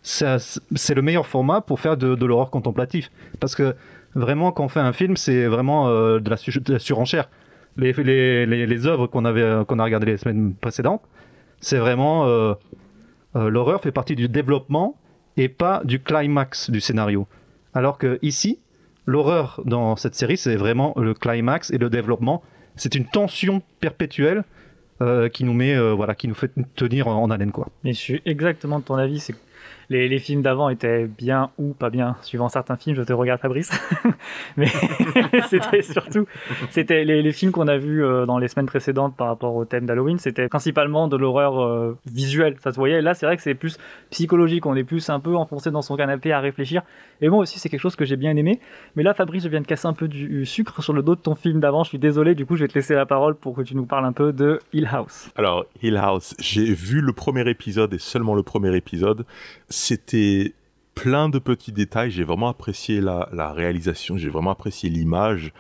c'est 0.04 0.94
le 0.94 1.02
meilleur 1.02 1.26
format 1.26 1.62
pour 1.62 1.80
faire 1.80 1.98
de, 1.98 2.26
l'horreur 2.26 2.52
contemplatif. 2.52 3.10
Parce 3.40 3.56
que 3.56 3.76
vraiment, 4.14 4.52
quand 4.52 4.66
on 4.66 4.68
fait 4.68 4.82
un 4.82 4.94
film, 4.94 5.18
c'est 5.18 5.48
vraiment 5.48 5.90
euh, 5.90 6.20
de, 6.20 6.30
la 6.30 6.80
surenchère. 6.80 7.28
Les, 7.76 7.92
les, 7.94 8.46
les, 8.46 8.86
œuvres 8.86 9.08
qu'on 9.08 9.24
qu'on 9.24 9.80
a 9.80 9.84
regardées 9.84 10.06
les 10.06 10.18
semaines 10.18 10.54
précédentes, 10.54 11.02
c'est 11.60 11.80
vraiment. 11.80 12.28
l'horreur 13.34 13.82
fait 13.82 13.92
partie 13.92 14.16
du 14.16 14.30
développement 14.30 14.96
et 15.38 15.50
pas 15.50 15.82
du 15.84 16.00
climax 16.00 16.70
du 16.70 16.80
scénario. 16.82 17.26
Alors 17.74 17.98
que 17.98 18.20
ici, 18.22 18.60
l'horreur 19.08 19.60
dans 19.66 19.96
cette 19.96 20.14
série, 20.14 20.38
c'est 20.38 20.56
vraiment 20.56 20.94
le 20.98 21.16
climax 21.16 21.72
et 21.72 21.80
le 21.80 21.90
développement. 21.90 22.44
C'est 22.76 22.96
une 22.96 23.06
tension 23.06 23.62
perpétuelle 23.80 24.44
euh, 25.02 25.30
qui 25.30 25.44
nous 25.44 25.54
met, 25.54 25.76
euh, 25.76 25.92
voilà, 25.94 26.16
qui 26.16 26.28
nous 26.28 26.36
fait 26.36 26.52
tenir 26.76 27.08
en, 27.08 27.30
haleine, 27.30 27.52
quoi. 27.52 27.68
Mais 27.84 27.94
je 27.94 28.00
suis 28.00 28.22
exactement 28.26 28.80
de 28.80 28.84
ton 28.84 28.96
avis. 28.96 29.20
C'est 29.20 29.36
les, 29.90 30.20
films 30.20 30.42
d'avant 30.42 30.70
étaient 30.70 31.06
bien 31.06 31.50
ou 31.58 31.74
pas 31.74 31.90
bien, 31.90 32.16
suivant 32.22 32.50
certains 32.50 32.76
films. 32.76 32.96
Je 32.96 33.02
te 33.02 33.14
regarde, 33.14 33.40
Fabrice. 33.42 33.72
Mais 34.58 34.68
c'était 35.50 35.82
surtout, 35.82 36.26
c'était 36.70 37.04
les, 37.04 37.22
les 37.22 37.32
films 37.32 37.52
qu'on 37.52 37.68
a 37.68 37.78
vus 37.78 38.04
euh, 38.04 38.26
dans 38.26 38.38
les 38.38 38.48
semaines 38.48 38.66
précédentes 38.66 39.16
par 39.16 39.28
rapport 39.28 39.56
au 39.56 39.66
thème 39.66 39.86
d'Halloween. 39.86 40.18
C'était 40.18 40.48
principalement 40.48 41.08
de 41.08 41.18
l'horreur 41.18 41.62
euh, 41.62 41.98
visuelle. 42.12 42.56
Ça 42.64 42.72
se 42.72 42.78
voyait. 42.78 43.02
Là, 43.02 43.14
c'est 43.14 43.26
vrai 43.26 43.38
que 43.38 43.44
c'est 43.44 43.56
plus 43.56 43.78
psychologique. 44.10 44.66
On 44.66 44.76
est 44.76 44.84
plus 44.84 45.10
un 45.10 45.20
peu 45.20 45.36
enfoncé 45.36 45.72
dans 45.72 45.82
son 45.82 45.96
canapé 45.96 46.32
à 46.32 46.40
réfléchir. 46.40 46.82
Et 47.22 47.30
moi 47.30 47.40
aussi, 47.40 47.60
c'est 47.60 47.70
quelque 47.70 47.82
chose 47.82 47.96
que 47.96 48.06
j'ai 48.06 48.18
bien 48.18 48.36
aimé. 48.36 48.60
Mais 48.96 49.04
là, 49.04 49.14
Fabrice, 49.14 49.44
je 49.44 49.50
viens 49.50 49.62
de 49.62 49.68
casser 49.68 49.88
un 49.88 49.94
peu 49.94 50.08
du 50.08 50.46
sucre 50.46 50.82
sur 50.82 50.94
le 50.94 51.02
dos 51.02 51.16
de 51.16 51.22
ton 51.22 51.36
film 51.36 51.60
d'avant. 51.60 51.84
Je 51.84 51.90
suis 51.90 52.00
désolé. 52.00 52.36
Du 52.36 52.46
coup, 52.46 52.56
je 52.56 52.64
vais 52.64 52.68
te 52.68 52.76
laisser 52.76 52.96
la 52.96 53.06
parole 53.06 53.36
pour 53.36 53.56
que 53.56 53.62
tu 53.62 53.76
nous 53.76 53.86
parles 53.86 54.06
un 54.06 54.14
peu 54.14 54.34
de 54.34 54.60
Hill 54.74 54.88
House. 54.92 55.30
Alors, 55.36 55.66
Hill 55.82 55.98
House, 55.98 56.36
j'ai 56.40 56.74
vu 56.74 57.02
le 57.02 57.14
premier 57.14 57.48
épisode 57.50 57.94
et 57.94 58.00
seulement 58.00 58.36
le 58.36 58.44
premier 58.44 58.76
épisode. 58.76 59.26
C'était 59.76 60.54
plein 60.94 61.30
de 61.30 61.40
petits 61.40 61.72
détails. 61.72 62.12
J'ai 62.12 62.24
vraiment 62.24 62.48
apprécié 62.50 63.02
la, 63.02 63.28
la 63.34 63.52
réalisation, 63.52 64.18
j'ai 64.18 64.30
vraiment 64.30 64.52
apprécié 64.52 64.88
l'image, 64.88 65.52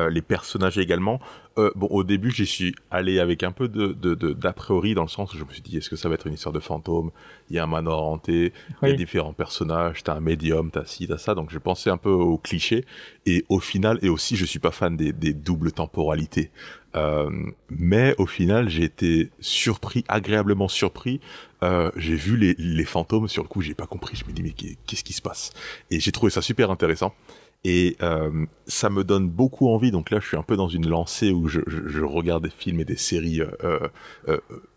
euh, 0.00 0.10
les 0.10 0.22
personnages 0.22 0.76
également. 0.76 1.20
Euh, 1.56 1.70
bon, 1.76 1.86
au 1.86 2.02
début, 2.02 2.32
j'y 2.32 2.46
suis 2.46 2.74
allé 2.90 3.20
avec 3.20 3.44
un 3.44 3.52
peu 3.52 3.68
de, 3.68 3.92
d'a 4.32 4.52
priori, 4.52 4.94
dans 4.94 5.02
le 5.02 5.08
sens 5.08 5.32
où 5.34 5.38
je 5.38 5.44
me 5.44 5.52
suis 5.52 5.62
dit, 5.62 5.76
est-ce 5.76 5.88
que 5.88 5.94
ça 5.94 6.08
va 6.08 6.16
être 6.16 6.26
une 6.26 6.32
histoire 6.34 6.52
de 6.52 6.58
fantôme? 6.58 7.12
Il 7.48 7.54
y 7.54 7.60
a 7.60 7.62
un 7.62 7.68
manoir 7.68 8.02
hanté, 8.02 8.52
il 8.82 8.88
y 8.88 8.90
a 8.90 8.94
Oui. 8.94 8.96
différents 8.96 9.32
personnages, 9.34 10.02
t'as 10.02 10.14
un 10.14 10.20
médium, 10.20 10.72
t'as 10.72 10.84
ci, 10.84 11.06
t'as 11.06 11.18
ça. 11.18 11.36
Donc, 11.36 11.50
je 11.52 11.58
pensais 11.58 11.90
un 11.90 11.96
peu 11.96 12.10
au 12.10 12.38
cliché. 12.38 12.84
Et 13.24 13.44
au 13.48 13.60
final, 13.60 14.00
et 14.02 14.08
aussi, 14.08 14.34
je 14.34 14.44
suis 14.46 14.58
pas 14.58 14.72
fan 14.72 14.96
des, 14.96 15.12
des 15.12 15.32
doubles 15.32 15.70
temporalités. 15.70 16.50
Euh, 16.96 17.30
mais 17.68 18.14
au 18.18 18.26
final, 18.26 18.68
j'ai 18.68 18.84
été 18.84 19.30
surpris, 19.40 20.04
agréablement 20.08 20.68
surpris. 20.68 21.20
Euh, 21.62 21.90
j'ai 21.96 22.16
vu 22.16 22.36
les, 22.36 22.84
fantômes 22.84 23.28
sur 23.28 23.42
le 23.42 23.48
coup, 23.48 23.60
j'ai 23.60 23.74
pas 23.74 23.86
compris. 23.86 24.16
Je 24.16 24.24
me 24.24 24.32
dis 24.32 24.42
mais 24.42 24.50
qu'est- 24.50 24.76
qu'est-ce 24.86 25.04
qui 25.04 25.12
se 25.12 25.22
passe? 25.22 25.52
Et 25.90 26.00
j'ai 26.00 26.12
trouvé 26.12 26.30
ça 26.30 26.42
super 26.42 26.70
intéressant. 26.70 27.14
Et 27.62 27.98
euh, 28.02 28.46
ça 28.66 28.88
me 28.88 29.04
donne 29.04 29.28
beaucoup 29.28 29.68
envie. 29.68 29.90
Donc 29.90 30.10
là, 30.10 30.18
je 30.18 30.26
suis 30.26 30.36
un 30.38 30.42
peu 30.42 30.56
dans 30.56 30.68
une 30.68 30.88
lancée 30.88 31.30
où 31.30 31.46
je, 31.46 31.60
regarde 32.00 32.44
des 32.44 32.50
films 32.50 32.80
et 32.80 32.86
des 32.86 32.96
séries 32.96 33.42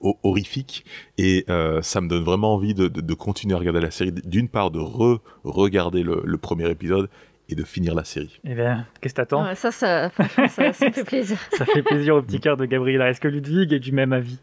ho- 0.02 0.18
horrifiques. 0.22 0.84
Et 1.18 1.46
ça 1.82 2.02
me 2.02 2.10
donne 2.10 2.24
vraiment 2.24 2.54
envie 2.54 2.74
de, 2.74 3.14
continuer 3.14 3.56
à 3.56 3.58
regarder 3.58 3.80
la 3.80 3.92
série. 3.92 4.12
D'une 4.12 4.50
part, 4.50 4.70
de 4.70 4.80
re-regarder 4.80 6.04
le 6.04 6.38
premier 6.38 6.70
épisode 6.70 7.10
et 7.50 7.56
de 7.56 7.64
finir 7.64 7.94
la 7.96 8.04
série. 8.04 8.40
Eh 8.46 8.54
bien, 8.56 8.86
qu'est-ce 9.02 9.14
que 9.14 9.18
t'attends 9.22 9.44
Ouais, 9.46 9.56
ça, 9.56 9.72
ça, 9.72 10.10
ça, 10.50 10.72
fait 10.72 11.04
plaisir. 11.06 11.38
Ça 11.58 11.66
fait 11.66 11.84
plaisir 11.84 12.16
au 12.16 12.22
petit 12.22 12.40
cœur 12.40 12.58
de 12.58 12.66
Gabriela. 12.66 13.10
Est-ce 13.10 13.20
que 13.22 13.28
Ludwig 13.28 13.74
est 13.74 13.80
du 13.80 13.92
même 13.92 14.14
avis 14.14 14.40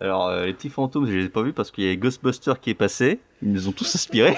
Alors, 0.00 0.28
euh, 0.28 0.46
les 0.46 0.52
petits 0.54 0.70
fantômes, 0.70 1.06
je 1.06 1.12
les 1.12 1.24
ai 1.26 1.28
pas 1.28 1.42
vus 1.42 1.52
parce 1.52 1.70
qu'il 1.70 1.84
y 1.84 1.90
a 1.90 1.96
Ghostbusters 1.96 2.58
qui 2.60 2.70
est 2.70 2.74
passé. 2.74 3.20
Ils 3.42 3.52
nous 3.52 3.68
ont 3.68 3.72
tous 3.72 3.94
inspirés. 3.94 4.36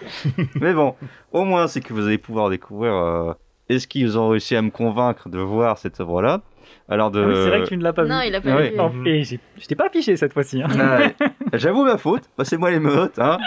Mais 0.60 0.72
bon, 0.72 0.94
au 1.32 1.44
moins, 1.44 1.66
c'est 1.68 1.80
que 1.80 1.92
vous 1.92 2.06
allez 2.06 2.18
pouvoir 2.18 2.48
découvrir 2.50 2.92
euh, 2.94 3.32
est-ce 3.68 3.86
qu'ils 3.86 4.18
ont 4.18 4.28
réussi 4.30 4.56
à 4.56 4.62
me 4.62 4.70
convaincre 4.70 5.28
de 5.28 5.38
voir 5.38 5.78
cette 5.78 6.00
œuvre-là? 6.00 6.42
Alors, 6.88 7.10
de... 7.10 7.22
Ah 7.22 7.26
oui, 7.28 7.34
c'est 7.36 7.48
vrai 7.48 7.62
que 7.62 7.68
tu 7.68 7.76
ne 7.76 7.82
l'as 7.82 7.92
pas 7.92 8.04
Non, 8.04 8.20
vu. 8.20 8.28
il 8.28 8.34
a 8.34 8.40
pas 8.40 8.56
Ouais. 8.56 8.70
vu. 8.70 8.76
Oh, 8.80 8.90
Et 9.06 9.22
je 9.24 9.66
t'ai 9.68 9.74
pas 9.76 9.86
affiché 9.86 10.16
cette 10.16 10.32
fois-ci. 10.32 10.62
hein. 10.62 10.68
Ah 10.78 10.98
ouais. 10.98 11.14
J'avoue 11.58 11.84
ma 11.84 11.96
faute, 11.98 12.24
passez-moi 12.36 12.70
les 12.70 12.80
meutes. 12.80 13.18
Hein. 13.18 13.38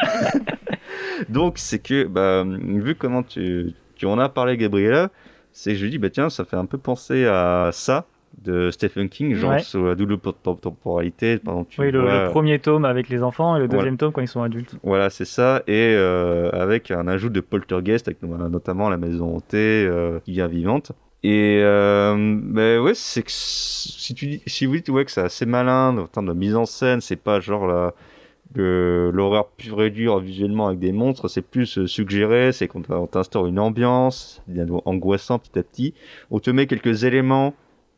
Donc 1.30 1.58
c'est 1.58 1.80
que, 1.80 2.04
bah, 2.06 2.44
vu 2.46 2.96
comment 2.96 3.24
tu, 3.24 3.74
tu 3.96 4.06
en 4.06 4.20
as 4.20 4.30
parlé 4.30 4.58
Gabriella, 4.58 5.10
c'est 5.52 5.72
que 5.72 5.78
je 5.78 5.84
lui 5.84 5.92
dis, 5.92 5.98
bah 5.98 6.10
tiens, 6.10 6.30
ça 6.30 6.46
fait 6.46 6.56
un 6.58 6.66
peu 6.66 6.78
penser 6.78 7.26
à 7.26 7.70
ça 7.74 8.06
de 8.44 8.70
Stephen 8.72 9.10
King, 9.10 9.34
genre 9.36 9.52
Ouais. 9.54 9.60
sur 9.60 9.84
la 9.86 9.96
double 9.96 10.18
po- 10.20 10.32
po- 10.32 10.54
temporalité. 10.54 11.40
Pendant 11.40 11.64
tu 11.66 11.82
Oui, 11.82 11.92
le, 11.92 12.00
vois- 12.02 12.26
le 12.26 12.30
premier 12.30 12.60
tome 12.60 12.86
avec 12.86 13.10
les 13.10 13.24
enfants 13.24 13.56
et 13.56 13.60
le 13.60 13.66
Voilà. 13.66 13.80
deuxième 13.82 13.98
tome 13.98 14.12
quand 14.14 14.22
ils 14.22 14.28
sont 14.28 14.44
adultes. 14.44 14.76
Voilà, 14.84 15.10
c'est 15.10 15.26
ça. 15.26 15.64
Et 15.68 15.94
euh, 15.98 16.50
avec 16.52 16.92
un 16.92 17.08
ajout 17.08 17.30
de 17.30 17.42
poltergeist, 17.42 18.08
avec 18.08 18.22
notamment 18.24 18.90
la 18.90 18.98
maison 18.98 19.36
hantée 19.36 19.86
euh, 19.90 20.20
qui 20.24 20.32
vient 20.34 20.48
vivante. 20.48 20.92
Et 21.24 21.60
euh, 21.64 22.16
ben 22.44 22.80
ouais, 22.80 22.94
c'est 22.94 23.24
que 23.24 23.32
si 23.32 24.14
tu 24.14 24.28
dis, 24.28 24.42
si 24.48 24.66
vous 24.68 24.76
dites 24.76 24.88
ouais 24.90 25.04
que 25.04 25.12
c'est 25.12 25.20
assez 25.22 25.46
malin 25.46 25.98
en 25.98 26.06
termes 26.08 26.28
de 26.28 26.34
mise 26.34 26.56
en 26.56 26.66
scène, 26.66 27.02
c'est 27.02 27.18
pas 27.18 27.42
genre 27.42 27.68
la 27.68 27.94
le- 28.56 29.12
l'horreur 29.14 29.50
pure 29.50 29.84
et 29.84 29.90
dure 29.92 30.20
visuellement 30.20 30.68
avec 30.68 30.80
des 30.80 30.92
monstres, 30.92 31.28
c'est 31.28 31.42
plus 31.42 31.78
euh, 31.78 31.88
suggéré, 31.88 32.52
c'est 32.52 32.68
qu'on 32.68 32.82
on 32.90 33.08
t'instaure 33.08 33.46
une 33.48 33.60
ambiance, 33.60 34.42
devient 34.48 34.66
angoissant 34.86 35.40
petit 35.40 35.58
à 35.60 35.64
petit. 35.64 35.94
On 36.32 36.40
te 36.40 36.50
met 36.50 36.66
quelques 36.68 37.04
éléments 37.04 37.54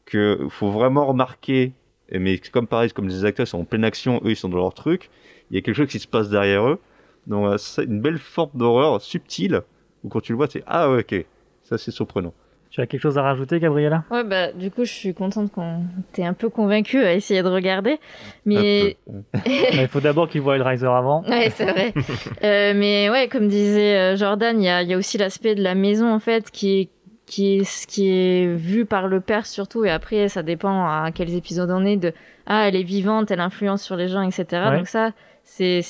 que 0.05 0.47
faut 0.49 0.69
vraiment 0.71 1.05
remarquer, 1.05 1.73
mais 2.11 2.37
comme 2.39 2.67
pareil, 2.67 2.91
comme 2.91 3.07
les 3.07 3.23
acteurs 3.25 3.47
sont 3.47 3.59
en 3.59 3.65
pleine 3.65 3.85
action, 3.85 4.19
eux 4.25 4.31
ils 4.31 4.35
sont 4.35 4.49
dans 4.49 4.57
leur 4.57 4.73
truc, 4.73 5.09
il 5.49 5.55
y 5.55 5.57
a 5.57 5.61
quelque 5.61 5.75
chose 5.75 5.87
qui 5.87 5.99
se 5.99 6.07
passe 6.07 6.29
derrière 6.29 6.67
eux. 6.67 6.79
Donc 7.27 7.45
euh, 7.45 7.57
c'est 7.57 7.85
une 7.85 8.01
belle 8.01 8.17
forme 8.17 8.51
d'horreur 8.55 9.01
subtile, 9.01 9.61
où 10.03 10.09
quand 10.09 10.21
tu 10.21 10.33
le 10.33 10.37
vois, 10.37 10.47
c'est 10.47 10.63
ah 10.67 10.89
ok, 10.91 11.25
ça 11.63 11.77
c'est 11.77 11.91
surprenant. 11.91 12.33
Tu 12.71 12.79
as 12.79 12.87
quelque 12.87 13.01
chose 13.01 13.17
à 13.17 13.21
rajouter, 13.21 13.59
Gabriella? 13.59 14.05
Ouais, 14.09 14.23
bah, 14.23 14.53
du 14.53 14.71
coup, 14.71 14.85
je 14.85 14.93
suis 14.93 15.13
contente 15.13 15.51
qu'on 15.51 15.83
t'ait 16.13 16.23
un 16.23 16.31
peu 16.31 16.47
convaincu 16.47 17.03
à 17.03 17.13
essayer 17.13 17.43
de 17.43 17.49
regarder. 17.49 17.99
Mais. 18.45 18.95
Il 19.45 19.87
faut 19.89 19.99
d'abord 19.99 20.29
qu'ils 20.29 20.39
voient 20.39 20.53
Riser 20.53 20.87
avant. 20.87 21.21
Ouais, 21.27 21.49
c'est 21.49 21.65
vrai. 21.65 21.93
Euh, 22.43 22.73
mais 22.75 23.09
ouais, 23.09 23.27
comme 23.27 23.47
disait 23.47 23.97
euh, 23.97 24.15
Jordan, 24.15 24.59
il 24.59 24.65
y 24.65 24.69
a, 24.69 24.81
il 24.81 24.89
y 24.89 24.93
a 24.93 24.97
aussi 24.97 25.17
l'aspect 25.17 25.53
de 25.53 25.61
la 25.61 25.75
maison, 25.75 26.11
en 26.11 26.19
fait, 26.19 26.49
qui 26.49 26.79
est, 26.79 26.89
qui, 27.25 27.57
est, 27.57 27.63
ce 27.63 27.85
qui 27.85 28.09
est 28.09 28.47
vu 28.55 28.85
par 28.85 29.07
le 29.07 29.19
père 29.19 29.45
surtout. 29.45 29.85
Et 29.85 29.91
après, 29.91 30.27
ça 30.27 30.41
dépend 30.41 30.85
à 30.85 31.11
quels 31.13 31.35
épisodes 31.35 31.69
on 31.69 31.85
est 31.85 31.97
de 31.97 32.13
Ah, 32.47 32.67
elle 32.67 32.75
est 32.75 32.83
vivante, 32.83 33.31
elle 33.31 33.41
influence 33.41 33.83
sur 33.83 33.95
les 33.95 34.07
gens, 34.07 34.21
etc. 34.21 34.45
Ouais. 34.51 34.77
Donc, 34.77 34.87
ça, 34.87 35.11
c'est 35.43 35.81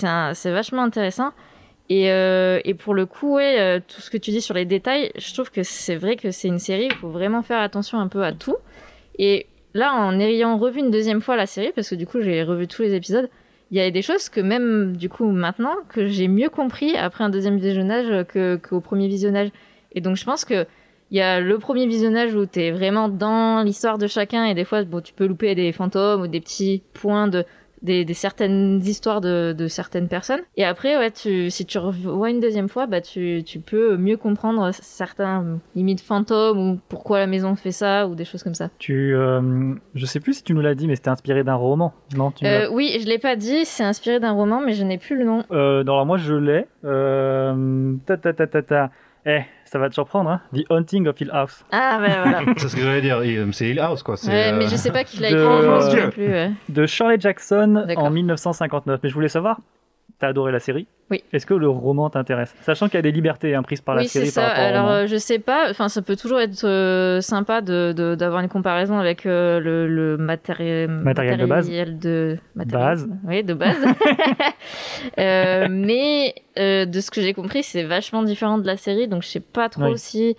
vachement 0.45 0.83
intéressant. 0.83 1.31
Et, 1.91 2.09
euh, 2.09 2.61
et 2.63 2.73
pour 2.73 2.93
le 2.93 3.05
coup, 3.05 3.33
ouais, 3.33 3.59
euh, 3.59 3.81
tout 3.85 3.99
ce 3.99 4.09
que 4.09 4.15
tu 4.15 4.31
dis 4.31 4.39
sur 4.39 4.53
les 4.53 4.63
détails, 4.63 5.11
je 5.17 5.33
trouve 5.33 5.51
que 5.51 5.61
c'est 5.61 5.97
vrai 5.97 6.15
que 6.15 6.31
c'est 6.31 6.47
une 6.47 6.57
série, 6.57 6.85
il 6.85 6.95
faut 6.95 7.09
vraiment 7.09 7.41
faire 7.41 7.59
attention 7.59 7.99
un 7.99 8.07
peu 8.07 8.23
à 8.23 8.31
tout. 8.31 8.55
Et 9.19 9.45
là, 9.73 9.93
en 9.93 10.17
ayant 10.17 10.57
revu 10.57 10.79
une 10.79 10.89
deuxième 10.89 11.19
fois 11.19 11.35
la 11.35 11.47
série, 11.47 11.73
parce 11.75 11.89
que 11.89 11.95
du 11.95 12.07
coup, 12.07 12.21
j'ai 12.21 12.43
revu 12.43 12.65
tous 12.69 12.81
les 12.81 12.95
épisodes, 12.95 13.29
il 13.71 13.77
y 13.77 13.81
a 13.81 13.91
des 13.91 14.01
choses 14.01 14.29
que 14.29 14.39
même 14.39 14.95
du 14.95 15.09
coup 15.09 15.31
maintenant 15.31 15.75
que 15.89 16.07
j'ai 16.07 16.29
mieux 16.29 16.47
compris 16.47 16.95
après 16.95 17.25
un 17.25 17.29
deuxième 17.29 17.57
visionnage 17.57 18.25
que 18.27 18.55
qu'au 18.55 18.79
premier 18.79 19.09
visionnage. 19.09 19.49
Et 19.91 19.99
donc 19.99 20.15
je 20.15 20.23
pense 20.23 20.45
que 20.45 20.65
il 21.09 21.17
y 21.17 21.21
a 21.21 21.41
le 21.41 21.57
premier 21.57 21.87
visionnage 21.87 22.33
où 22.35 22.45
tu 22.45 22.61
es 22.61 22.71
vraiment 22.71 23.09
dans 23.09 23.63
l'histoire 23.63 23.97
de 23.97 24.07
chacun 24.07 24.45
et 24.45 24.53
des 24.53 24.63
fois 24.63 24.83
bon 24.83 25.01
tu 25.01 25.13
peux 25.13 25.25
louper 25.25 25.55
des 25.55 25.73
fantômes 25.73 26.21
ou 26.21 26.27
des 26.27 26.39
petits 26.39 26.83
points 26.93 27.27
de 27.27 27.45
des, 27.81 28.05
des 28.05 28.13
certaines 28.13 28.81
histoires 28.83 29.21
de, 29.21 29.53
de 29.57 29.67
certaines 29.67 30.07
personnes. 30.07 30.41
Et 30.57 30.63
après, 30.65 30.97
ouais, 30.97 31.11
tu, 31.11 31.49
si 31.49 31.65
tu 31.65 31.77
revois 31.77 32.29
une 32.29 32.39
deuxième 32.39 32.69
fois, 32.69 32.85
bah, 32.87 33.01
tu, 33.01 33.43
tu 33.45 33.59
peux 33.59 33.97
mieux 33.97 34.17
comprendre 34.17 34.71
certains 34.73 35.59
limites 35.75 36.01
fantômes 36.01 36.59
ou 36.59 36.79
pourquoi 36.89 37.19
la 37.19 37.27
maison 37.27 37.55
fait 37.55 37.71
ça 37.71 38.07
ou 38.07 38.15
des 38.15 38.25
choses 38.25 38.43
comme 38.43 38.53
ça. 38.55 38.69
Tu, 38.77 39.15
euh, 39.15 39.73
je 39.95 40.05
sais 40.05 40.19
plus 40.19 40.33
si 40.35 40.43
tu 40.43 40.53
nous 40.53 40.61
l'as 40.61 40.75
dit, 40.75 40.87
mais 40.87 40.95
c'était 40.95 41.09
inspiré 41.09 41.43
d'un 41.43 41.55
roman. 41.55 41.93
Non, 42.15 42.31
tu 42.31 42.45
Euh, 42.45 42.69
oui, 42.71 42.97
je 43.01 43.07
l'ai 43.07 43.19
pas 43.19 43.35
dit, 43.35 43.65
c'est 43.65 43.83
inspiré 43.83 44.19
d'un 44.19 44.31
roman, 44.31 44.61
mais 44.61 44.73
je 44.73 44.83
n'ai 44.83 44.97
plus 44.97 45.17
le 45.17 45.25
nom. 45.25 45.43
Euh, 45.51 45.83
non, 45.83 45.93
alors 45.93 46.05
moi 46.05 46.17
je 46.17 46.33
l'ai. 46.35 46.65
Euh, 46.85 47.95
ta 48.05 48.17
ta 48.17 48.33
ta 48.33 48.47
ta 48.47 48.61
ta. 48.61 48.91
Eh, 49.25 49.41
ça 49.71 49.79
va 49.79 49.87
te 49.87 49.93
surprendre, 49.93 50.29
hein. 50.29 50.41
The 50.53 50.65
Haunting 50.69 51.07
of 51.07 51.19
Hill 51.21 51.29
House. 51.31 51.63
Ah, 51.71 51.99
ouais, 52.01 52.09
voilà. 52.21 52.41
C'est 52.57 52.67
ce 52.67 52.75
que 52.75 52.81
j'allais 52.81 53.01
dire. 53.01 53.21
C'est 53.53 53.69
Hill 53.69 53.79
House, 53.79 54.03
quoi. 54.03 54.17
c'est, 54.17 54.27
Ouais, 54.29 54.51
euh, 54.51 54.57
mais 54.57 54.67
je 54.67 54.75
sais 54.75 54.91
pas 54.91 55.03
qui 55.05 55.19
l'a 55.21 55.29
De- 55.31 55.35
écrit, 55.37 55.61
je 55.63 55.67
m'en 55.69 55.79
souviens 55.81 56.01
Dieu. 56.01 56.09
plus. 56.09 56.27
ouais. 56.27 56.51
De 56.67 56.85
Shirley 56.85 57.17
Jackson 57.19 57.85
en 57.95 58.09
1959. 58.09 58.99
Mais 59.03 59.09
je 59.09 59.13
voulais 59.13 59.29
savoir, 59.29 59.59
t'as 60.21 60.27
adoré 60.29 60.51
la 60.53 60.59
série 60.59 60.87
Oui. 61.09 61.23
Est-ce 61.33 61.45
que 61.45 61.53
le 61.53 61.67
roman 61.67 62.09
t'intéresse? 62.09 62.55
Sachant 62.61 62.85
qu'il 62.87 62.95
y 62.95 62.99
a 62.99 63.01
des 63.01 63.11
libertés 63.11 63.53
hein, 63.55 63.63
prises 63.63 63.81
par 63.81 63.95
la 63.95 64.03
oui, 64.03 64.07
c'est 64.07 64.19
série 64.19 64.31
ça. 64.31 64.41
par 64.41 64.49
rapport 64.51 64.63
au 64.63 64.67
Alors, 64.69 64.83
roman. 64.85 64.95
euh, 64.99 65.07
je 65.07 65.17
sais 65.17 65.39
pas. 65.39 65.69
Enfin, 65.69 65.89
ça 65.89 66.01
peut 66.01 66.15
toujours 66.15 66.39
être 66.39 66.63
euh, 66.65 67.19
sympa 67.19 67.59
de 67.61 67.91
de- 67.95 68.15
d'avoir 68.15 68.41
une 68.41 68.47
comparaison 68.49 68.97
avec 68.99 69.25
euh, 69.25 69.59
le, 69.59 69.87
le 69.87 70.17
matéri- 70.17 70.87
Matériel 70.87 71.39
de 71.39 71.45
base. 71.45 71.65
matériel 71.65 71.99
de 71.99 72.37
matériel- 72.55 72.87
Base. 72.87 73.09
Oui, 73.27 73.43
de 73.43 73.53
base. 73.53 73.77
Euh, 75.19 75.67
mais 75.69 76.35
de 76.57 76.99
ce 77.01 77.09
que 77.11 77.21
j'ai 77.21 77.33
compris, 77.33 77.63
c'est 77.63 77.83
vachement 77.83 78.23
différent 78.23 78.57
de 78.57 78.67
la 78.67 78.77
série, 78.77 79.07
donc 79.07 79.23
je 79.23 79.27
sais 79.27 79.39
pas 79.39 79.67
trop 79.69 79.91
Oui. 79.91 79.97
si. 79.97 80.37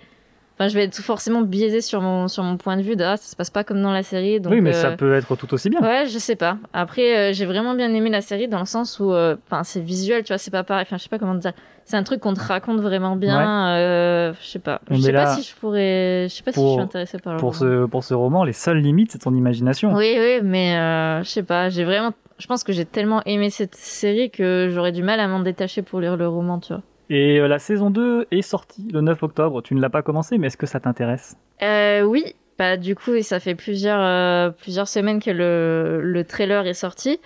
Enfin, 0.55 0.67
je 0.67 0.75
vais 0.75 0.83
être 0.83 0.95
forcément 1.01 1.41
biaisé 1.41 1.81
sur 1.81 1.99
mon 2.01 2.27
sur 2.27 2.43
mon 2.43 2.57
point 2.57 2.77
de 2.77 2.83
vue 2.83 2.95
de 2.95 3.03
ah, 3.03 3.17
ça 3.17 3.27
se 3.27 3.35
passe 3.35 3.49
pas 3.49 3.63
comme 3.63 3.81
dans 3.81 3.91
la 3.91 4.03
série. 4.03 4.39
Donc, 4.39 4.53
oui, 4.53 4.61
mais 4.61 4.69
euh, 4.75 4.81
ça 4.81 4.91
peut 4.91 5.13
être 5.15 5.35
tout 5.35 5.51
aussi 5.53 5.69
bien. 5.69 5.79
Ouais, 5.81 6.05
je 6.07 6.19
sais 6.19 6.35
pas. 6.35 6.57
Après, 6.73 7.17
euh, 7.17 7.33
j'ai 7.33 7.45
vraiment 7.45 7.73
bien 7.73 7.91
aimé 7.93 8.09
la 8.11 8.21
série 8.21 8.47
dans 8.47 8.59
le 8.59 8.65
sens 8.65 8.99
où, 8.99 9.11
euh, 9.11 9.35
c'est 9.63 9.81
visuel, 9.81 10.23
tu 10.23 10.27
vois, 10.31 10.37
c'est 10.37 10.51
pas 10.51 10.63
pareil. 10.63 10.85
Enfin, 10.87 10.97
je 10.97 11.03
sais 11.03 11.09
pas 11.09 11.17
comment 11.17 11.33
dire. 11.35 11.53
C'est 11.85 11.97
un 11.97 12.03
truc 12.03 12.19
qu'on 12.21 12.33
te 12.35 12.39
raconte 12.39 12.79
vraiment 12.79 13.15
bien. 13.15 13.69
euh, 13.75 14.33
je 14.41 14.47
sais 14.47 14.59
pas. 14.59 14.79
Je 14.91 14.95
sais 15.01 15.11
là, 15.11 15.23
pas 15.25 15.35
si 15.35 15.41
je 15.43 15.55
pourrais. 15.55 16.27
Je 16.29 16.33
sais 16.35 16.43
pas 16.43 16.51
si 16.51 16.59
je 16.59 16.63
pour- 16.63 16.73
suis 16.73 16.81
intéressée 16.81 17.17
par 17.17 17.33
le 17.33 17.39
Pour 17.39 17.57
roman. 17.57 17.83
ce, 17.83 17.85
pour 17.87 18.03
ce 18.03 18.13
roman, 18.13 18.43
les 18.43 18.53
seules 18.53 18.77
limites, 18.77 19.11
c'est 19.11 19.17
ton 19.19 19.33
imagination. 19.33 19.93
Oui, 19.95 20.15
oui, 20.19 20.39
mais 20.43 20.77
euh, 20.77 21.23
je 21.23 21.29
sais 21.29 21.43
pas. 21.43 21.69
J'ai 21.69 21.83
vraiment. 21.83 22.11
je 22.37 22.45
pense 22.47 22.63
que 22.63 22.71
j'ai 22.73 22.85
tellement 22.85 23.21
aimé 23.25 23.49
cette 23.49 23.75
série 23.75 24.29
que 24.29 24.69
j'aurais 24.71 24.91
du 24.91 25.01
mal 25.03 25.19
à 25.19 25.27
m'en 25.27 25.39
détacher 25.39 25.81
pour 25.81 25.99
lire 25.99 26.15
le 26.15 26.27
roman, 26.27 26.59
tu 26.59 26.73
vois. 26.73 26.83
Et 27.09 27.39
euh, 27.39 27.47
la 27.47 27.59
saison 27.59 27.89
2 27.89 28.27
est 28.31 28.41
sortie 28.41 28.87
le 28.93 29.01
9 29.01 29.21
octobre. 29.23 29.61
Tu 29.61 29.75
ne 29.75 29.81
l'as 29.81 29.89
pas 29.89 30.01
commencé, 30.01 30.37
mais 30.37 30.47
est-ce 30.47 30.57
que 30.57 30.65
ça 30.65 30.79
t'intéresse? 30.79 31.35
Euh, 31.61 32.01
oui, 32.03 32.33
bah 32.57 32.77
du 32.77 32.95
coup, 32.95 33.21
ça 33.21 33.39
fait 33.39 33.55
plusieurs, 33.55 33.99
euh, 34.01 34.49
plusieurs 34.51 34.87
semaines 34.87 35.21
que 35.21 35.31
le, 35.31 36.01
le 36.01 36.23
trailer 36.23 36.65
est 36.67 36.73
sorti. 36.73 37.19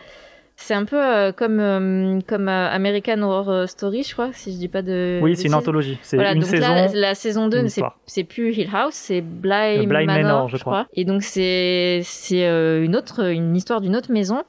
C'est 0.60 0.74
un 0.74 0.86
peu 0.86 0.98
euh, 1.00 1.32
comme, 1.32 2.20
comme 2.28 2.48
American 2.48 3.22
Horror 3.22 3.70
Story, 3.70 4.02
je 4.02 4.14
crois, 4.14 4.30
si 4.34 4.52
je 4.54 4.58
dis 4.58 4.68
pas 4.68 4.82
de. 4.82 5.20
Oui, 5.22 5.36
c'est 5.36 5.48
une 5.48 5.54
anthologie. 5.54 6.00
C'est 6.02 6.18
Voilà, 6.18 6.32
une 6.34 6.40
donc 6.40 6.50
saison. 6.50 6.68
là, 6.68 6.88
la 6.96 7.14
saison 7.14 7.48
2, 7.48 7.60
une 7.60 7.70
c'est 8.08 8.24
plus 8.24 8.54
Hill 8.54 8.70
House, 8.74 8.96
c'est 8.96 9.22
Bly, 9.22 9.86
Bly 9.86 10.06
Manor, 10.08 10.24
Manor, 10.24 10.50
je 10.50 10.58
je 10.58 10.62
crois. 10.64 10.74
crois. 10.86 10.88
Et 10.96 11.06
donc 11.06 11.22
c'est 11.22 12.02
une 12.32 12.96
autre 12.96 13.30
une 13.32 13.56
histoire 13.56 13.82
d'une 13.82 13.96
autre 13.96 14.12
maison. 14.12 14.42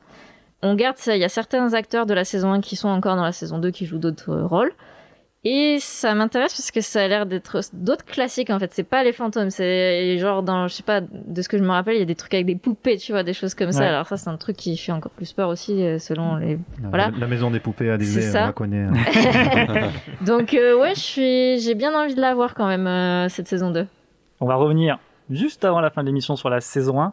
On 0.62 0.74
garde 0.74 0.96
ça, 0.96 1.14
il 1.14 1.20
y 1.20 1.24
a 1.24 1.28
certains 1.28 1.74
acteurs 1.74 2.06
de 2.06 2.14
la 2.14 2.24
saison 2.24 2.52
1 2.52 2.62
qui 2.62 2.74
sont 2.74 2.88
encore 2.88 3.14
dans 3.14 3.22
la 3.22 3.32
saison 3.32 3.58
2 3.58 3.70
qui 3.70 3.84
jouent 3.84 3.98
d'autres 3.98 4.34
rôles. 4.34 4.72
Et 5.44 5.78
ça 5.80 6.14
m'intéresse 6.16 6.52
parce 6.52 6.72
que 6.72 6.80
ça 6.80 7.02
a 7.04 7.06
l'air 7.08 7.24
d'être 7.24 7.60
d'autres 7.72 8.04
classiques 8.04 8.50
en 8.50 8.58
fait. 8.58 8.72
C'est 8.74 8.82
pas 8.82 9.04
les 9.04 9.12
fantômes, 9.12 9.50
c'est 9.50 10.18
genre 10.18 10.42
dans, 10.42 10.66
je 10.66 10.74
sais 10.74 10.82
pas, 10.82 11.00
de 11.00 11.42
ce 11.42 11.48
que 11.48 11.56
je 11.56 11.62
me 11.62 11.70
rappelle, 11.70 11.94
il 11.94 12.00
y 12.00 12.02
a 12.02 12.06
des 12.06 12.16
trucs 12.16 12.34
avec 12.34 12.44
des 12.46 12.56
poupées, 12.56 12.96
tu 12.98 13.12
vois, 13.12 13.22
des 13.22 13.32
choses 13.32 13.54
comme 13.54 13.70
ça. 13.70 13.86
Alors 13.88 14.06
ça, 14.08 14.16
c'est 14.16 14.28
un 14.28 14.36
truc 14.36 14.56
qui 14.56 14.76
fait 14.76 14.90
encore 14.90 15.12
plus 15.12 15.32
peur 15.32 15.48
aussi 15.48 15.80
euh, 15.84 15.98
selon 16.00 16.36
les. 16.36 16.58
Voilà. 16.82 17.10
La, 17.12 17.18
la 17.18 17.26
maison 17.28 17.52
des 17.52 17.60
poupées 17.60 17.88
à 17.88 17.96
Disney, 17.96 18.28
on 18.30 18.46
la 18.46 18.52
connaît. 18.52 18.82
hein. 18.82 19.90
Donc 20.26 20.54
euh, 20.54 20.76
ouais, 20.78 20.94
je 20.96 21.00
suis, 21.00 21.58
j'ai 21.60 21.74
bien 21.76 21.94
envie 21.94 22.16
de 22.16 22.20
la 22.20 22.34
voir 22.34 22.54
quand 22.54 22.66
même 22.66 22.86
euh, 22.88 23.28
cette 23.28 23.46
saison 23.46 23.70
2. 23.70 23.86
On 24.40 24.46
va 24.46 24.56
revenir 24.56 24.98
juste 25.30 25.64
avant 25.64 25.80
la 25.80 25.90
fin 25.90 26.02
de 26.02 26.08
l'émission 26.08 26.34
sur 26.34 26.50
la 26.50 26.60
saison 26.60 27.00
1. 27.00 27.12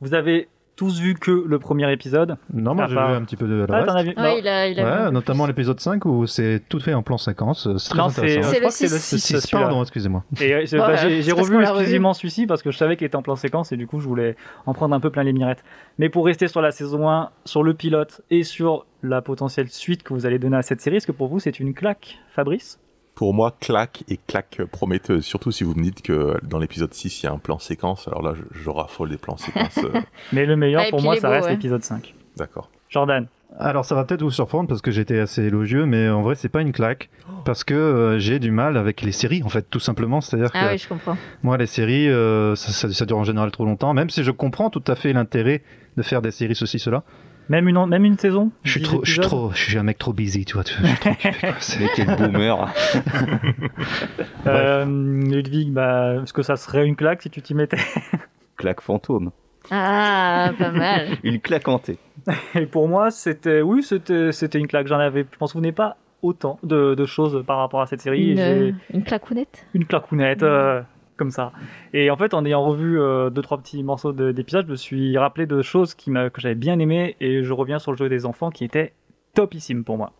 Vous 0.00 0.14
avez 0.14 0.48
tous 0.80 0.98
vu 0.98 1.12
que 1.14 1.30
le 1.46 1.58
premier 1.58 1.92
épisode. 1.92 2.36
Non, 2.54 2.74
moi 2.74 2.86
j'ai 2.88 2.94
vu 2.94 3.00
un 3.00 3.20
petit 3.22 3.36
peu 3.36 3.46
de 3.46 3.64
Ah, 3.64 3.84
t'en 3.84 3.92
reste. 3.94 3.96
as 3.98 4.02
vu 4.02 4.14
Ouais, 4.16 4.38
il 4.38 4.48
a, 4.48 4.66
il 4.66 4.80
a 4.80 5.04
Ouais, 5.04 5.10
notamment 5.12 5.44
l'épisode 5.46 5.78
5 5.78 6.06
où 6.06 6.26
c'est 6.26 6.62
tout 6.70 6.80
fait 6.80 6.94
en 6.94 7.02
plan 7.02 7.18
séquence. 7.18 7.68
C'est 7.76 7.90
très 7.90 7.98
Non, 7.98 8.08
c'est- 8.08 8.22
intéressant. 8.22 8.50
c'est 8.50 8.60
le 8.60 8.70
six. 8.70 8.88
six, 8.98 9.18
Six, 9.20 9.40
celui-là. 9.42 9.66
pardon, 9.66 9.82
excusez-moi. 9.82 10.24
Et 10.40 10.54
euh, 10.54 10.62
c'est- 10.64 10.78
Ouais, 10.80 10.86
bah, 10.86 10.96
j'ai 10.96 11.32
revu. 11.32 11.60
exclusivement 11.60 12.14
celui-ci 12.14 12.46
parce 12.46 12.62
que 12.62 12.70
je 12.70 12.78
savais 12.78 12.96
qu'il 12.96 13.06
était 13.06 13.16
en 13.16 13.20
plan 13.22 13.36
séquence 13.36 13.72
et 13.72 13.76
du 13.76 13.86
coup 13.86 14.00
je 14.00 14.08
voulais 14.08 14.36
en 14.64 14.72
prendre 14.72 14.94
un 14.94 15.00
peu 15.00 15.10
plein 15.10 15.22
les 15.22 15.34
mirettes. 15.34 15.62
Mais 15.98 16.08
pour 16.08 16.24
rester 16.24 16.48
sur 16.48 16.62
la 16.62 16.70
saison 16.70 17.10
1, 17.10 17.28
sur 17.44 17.62
le 17.62 17.74
pilote 17.74 18.22
et 18.30 18.42
sur 18.42 18.86
la 19.02 19.20
potentielle 19.20 19.68
suite 19.68 20.02
que 20.02 20.14
vous 20.14 20.24
allez 20.24 20.38
donner 20.38 20.56
à 20.56 20.62
cette 20.62 20.80
série, 20.80 20.96
est-ce 20.96 21.06
que 21.06 21.12
pour 21.12 21.28
vous 21.28 21.40
c'est 21.40 21.60
une 21.60 21.74
claque, 21.74 22.18
Fabrice? 22.34 22.80
Pour 23.20 23.34
moi, 23.34 23.54
claque 23.60 24.02
et 24.08 24.16
claque 24.16 24.62
prometteuse. 24.72 25.26
Surtout 25.26 25.52
si 25.52 25.62
vous 25.62 25.74
me 25.74 25.82
dites 25.82 26.00
que 26.00 26.38
dans 26.42 26.58
l'épisode 26.58 26.94
6, 26.94 27.22
il 27.22 27.26
y 27.26 27.28
a 27.28 27.32
un 27.32 27.36
plan 27.38 27.58
séquence. 27.58 28.08
Alors 28.08 28.22
là, 28.22 28.32
je, 28.34 28.60
je 28.62 28.70
raffole 28.70 29.10
des 29.10 29.18
plans 29.18 29.36
séquences. 29.36 29.76
euh, 29.76 30.00
Mais 30.32 30.46
le 30.46 30.56
meilleur 30.56 30.84
Ah, 30.86 30.88
pour 30.88 31.00
puis 31.00 31.04
moi 31.04 31.14
il 31.14 31.18
est 31.18 31.20
ça 31.20 31.28
beau, 31.28 31.34
reste 31.34 31.44
ouais. 31.48 31.52
l'épisode 31.52 31.84
5. 31.84 32.14
D'accord. 32.38 32.70
Jordan, 32.88 33.26
Alors 33.58 33.84
ça 33.84 33.94
va 33.94 34.04
peut-être 34.04 34.22
vous 34.22 34.30
surprendre 34.30 34.68
parce 34.70 34.80
que 34.80 34.90
j'étais 34.90 35.18
assez 35.18 35.42
élogieux, 35.42 35.84
mais 35.84 36.08
en 36.08 36.22
vrai 36.22 36.34
c'est 36.34 36.48
pas 36.48 36.62
une 36.62 36.72
claque 36.72 37.10
parce 37.44 37.62
que 37.62 37.74
euh, 37.74 38.18
j'ai 38.18 38.38
du 38.38 38.50
mal 38.50 38.78
avec 38.78 39.02
les 39.02 39.12
séries 39.12 39.42
en 39.44 39.50
fait 39.50 39.66
tout 39.68 39.80
simplement. 39.80 40.22
C'est-à-dire 40.22 40.48
Ah 40.54 40.68
que 40.68 40.72
oui, 40.72 40.78
je 40.78 40.88
comprends. 40.88 41.16
moi 41.42 41.58
les 41.58 41.66
séries 41.66 42.08
euh, 42.08 42.54
ça, 42.56 42.72
ça- 42.72 42.90
ça 42.90 43.04
dure 43.04 43.18
en 43.18 43.24
général 43.24 43.50
trop 43.50 43.66
longtemps, 43.66 43.92
même 43.92 44.08
si 44.08 44.24
je 44.24 44.30
comprends 44.30 44.70
tout 44.70 44.82
à 44.86 44.94
fait 44.96 45.12
l'intérêt 45.12 45.62
de 45.98 46.02
faire 46.02 46.22
des 46.22 46.30
séries 46.30 46.54
ceci 46.56 46.78
cela. 46.78 47.02
Même 47.50 47.68
une, 47.68 47.84
même 47.86 48.04
une 48.06 48.16
saison 48.16 48.50
Je 48.62 48.70
suis 48.70 48.80
10 48.80 48.86
trop, 48.86 49.00
je 49.04 49.10
suis 49.12 49.20
trop, 49.20 49.50
je 49.54 49.62
suis 49.62 49.76
un 49.78 49.82
mec 49.82 49.98
trop 49.98 50.12
busy, 50.14 50.44
tu 50.46 50.54
vois. 50.54 50.64
tu- 50.64 50.72
je 50.80 50.86
suis 50.86 50.96
trop 50.98 51.10
occupé, 51.10 51.38
quoi. 51.40 51.54
C'est- 51.60 51.88
quel 51.96 52.16
boomer. 52.16 52.72
Euh, 54.46 54.84
Ludwig, 54.86 55.70
bah, 55.72 56.14
est-ce 56.22 56.32
que 56.32 56.42
ça 56.42 56.56
serait 56.56 56.86
une 56.86 56.96
claque 56.96 57.22
si 57.22 57.30
tu 57.30 57.42
t'y 57.42 57.54
mettais 57.54 57.76
Claque 58.56 58.80
fantôme. 58.80 59.30
Ah, 59.70 60.52
pas 60.58 60.70
mal. 60.70 61.08
Une 61.22 61.40
claque 61.40 61.68
hantée. 61.68 61.98
Et 62.54 62.64
pour 62.66 62.88
moi, 62.88 63.10
c'était, 63.10 63.60
oui, 63.62 63.82
c'était, 63.82 64.32
c'était 64.32 64.58
une 64.58 64.66
claque. 64.66 64.86
J'en 64.86 64.98
avais, 64.98 65.22
je 65.30 65.36
m'en 65.40 65.46
souvenais 65.46 65.72
pas 65.72 65.96
autant 66.22 66.58
de, 66.62 66.94
de 66.94 67.06
choses 67.06 67.44
par 67.46 67.58
rapport 67.58 67.80
à 67.82 67.86
cette 67.86 68.00
série. 68.00 68.30
Une, 68.32 68.36
J'ai- 68.38 68.74
une 68.92 69.02
claquounette? 69.04 69.66
une 69.74 69.84
claquounette 69.84 70.42
euh, 70.42 70.80
ça. 71.28 71.52
Et 71.92 72.10
en 72.10 72.16
fait, 72.16 72.32
en 72.32 72.46
ayant 72.46 72.62
revu 72.64 72.98
euh, 72.98 73.28
deux 73.28 73.42
trois 73.42 73.58
petits 73.58 73.82
morceaux 73.82 74.12
de- 74.12 74.32
d'épisodes, 74.32 74.64
je 74.64 74.70
me 74.70 74.76
suis 74.76 75.18
rappelé 75.18 75.44
de 75.44 75.60
choses 75.60 75.92
qui 75.94 76.10
que 76.32 76.40
j'avais 76.40 76.54
bien 76.54 76.78
aimé 76.78 77.16
et 77.20 77.42
je 77.44 77.52
reviens 77.52 77.78
sur 77.78 77.90
le 77.92 77.98
jeu 77.98 78.08
des 78.08 78.24
enfants 78.24 78.50
qui 78.50 78.64
était 78.64 78.94
topissime 79.34 79.84
pour 79.84 79.98
moi. 79.98 80.12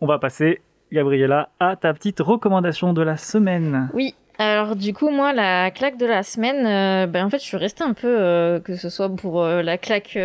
On 0.00 0.06
va 0.06 0.18
passer, 0.18 0.60
Gabriella, 0.90 1.50
à 1.60 1.76
ta 1.76 1.94
petite 1.94 2.18
recommandation 2.18 2.92
de 2.92 3.02
la 3.02 3.16
semaine. 3.16 3.88
Oui. 3.94 4.16
Alors 4.38 4.74
du 4.74 4.92
coup, 4.94 5.10
moi, 5.10 5.32
la 5.34 5.70
claque 5.70 5.98
de 5.98 6.06
la 6.06 6.22
semaine, 6.22 6.66
euh, 6.66 7.06
ben, 7.06 7.26
en 7.26 7.30
fait, 7.30 7.38
je 7.38 7.44
suis 7.44 7.58
restée 7.58 7.84
un 7.84 7.92
peu, 7.92 8.08
euh, 8.08 8.58
que 8.58 8.74
ce 8.74 8.88
soit 8.88 9.14
pour 9.14 9.44
la 9.44 9.76
claque 9.78 10.18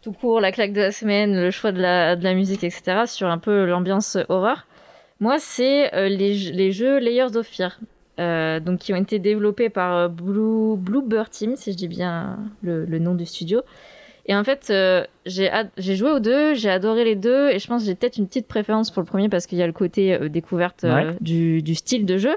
tout 0.00 0.12
court, 0.12 0.40
la 0.40 0.50
claque 0.52 0.72
de 0.72 0.80
la 0.80 0.92
semaine, 0.92 1.34
le 1.40 1.50
choix 1.50 1.70
de 1.72 1.80
la, 1.80 2.16
de 2.16 2.24
la 2.24 2.34
musique, 2.34 2.64
etc., 2.64 3.02
sur 3.06 3.28
un 3.28 3.38
peu 3.38 3.66
l'ambiance 3.66 4.16
horreur. 4.28 4.66
Moi, 5.20 5.36
c'est 5.38 5.90
les, 6.08 6.34
les 6.34 6.72
jeux 6.72 6.98
Layers 6.98 7.36
of 7.36 7.46
Fear, 7.46 7.78
euh, 8.20 8.60
donc 8.60 8.78
qui 8.80 8.92
ont 8.92 8.96
été 8.96 9.18
développés 9.18 9.68
par 9.70 9.96
euh, 9.96 10.08
Blue, 10.08 10.76
Bluebird 10.76 11.30
Team, 11.30 11.56
si 11.56 11.72
je 11.72 11.76
dis 11.76 11.88
bien 11.88 12.38
le, 12.62 12.84
le 12.84 12.98
nom 12.98 13.14
du 13.14 13.26
studio. 13.26 13.62
Et 14.26 14.36
en 14.36 14.44
fait, 14.44 14.68
euh, 14.70 15.04
j'ai 15.26 15.96
joué 15.96 16.10
aux 16.12 16.20
deux, 16.20 16.54
j'ai 16.54 16.70
adoré 16.70 17.04
les 17.04 17.16
deux, 17.16 17.50
et 17.50 17.58
je 17.58 17.66
pense 17.66 17.82
que 17.82 17.86
j'ai 17.88 17.94
peut-être 17.96 18.18
une 18.18 18.26
petite 18.28 18.46
préférence 18.46 18.90
pour 18.92 19.02
le 19.02 19.06
premier 19.06 19.28
parce 19.28 19.46
qu'il 19.46 19.58
y 19.58 19.62
a 19.62 19.66
le 19.66 19.72
côté 19.72 20.14
euh, 20.14 20.28
découverte 20.28 20.84
Ouais. 20.84 21.16
du, 21.20 21.60
du 21.62 21.74
style 21.74 22.06
de 22.06 22.18
jeu. 22.18 22.36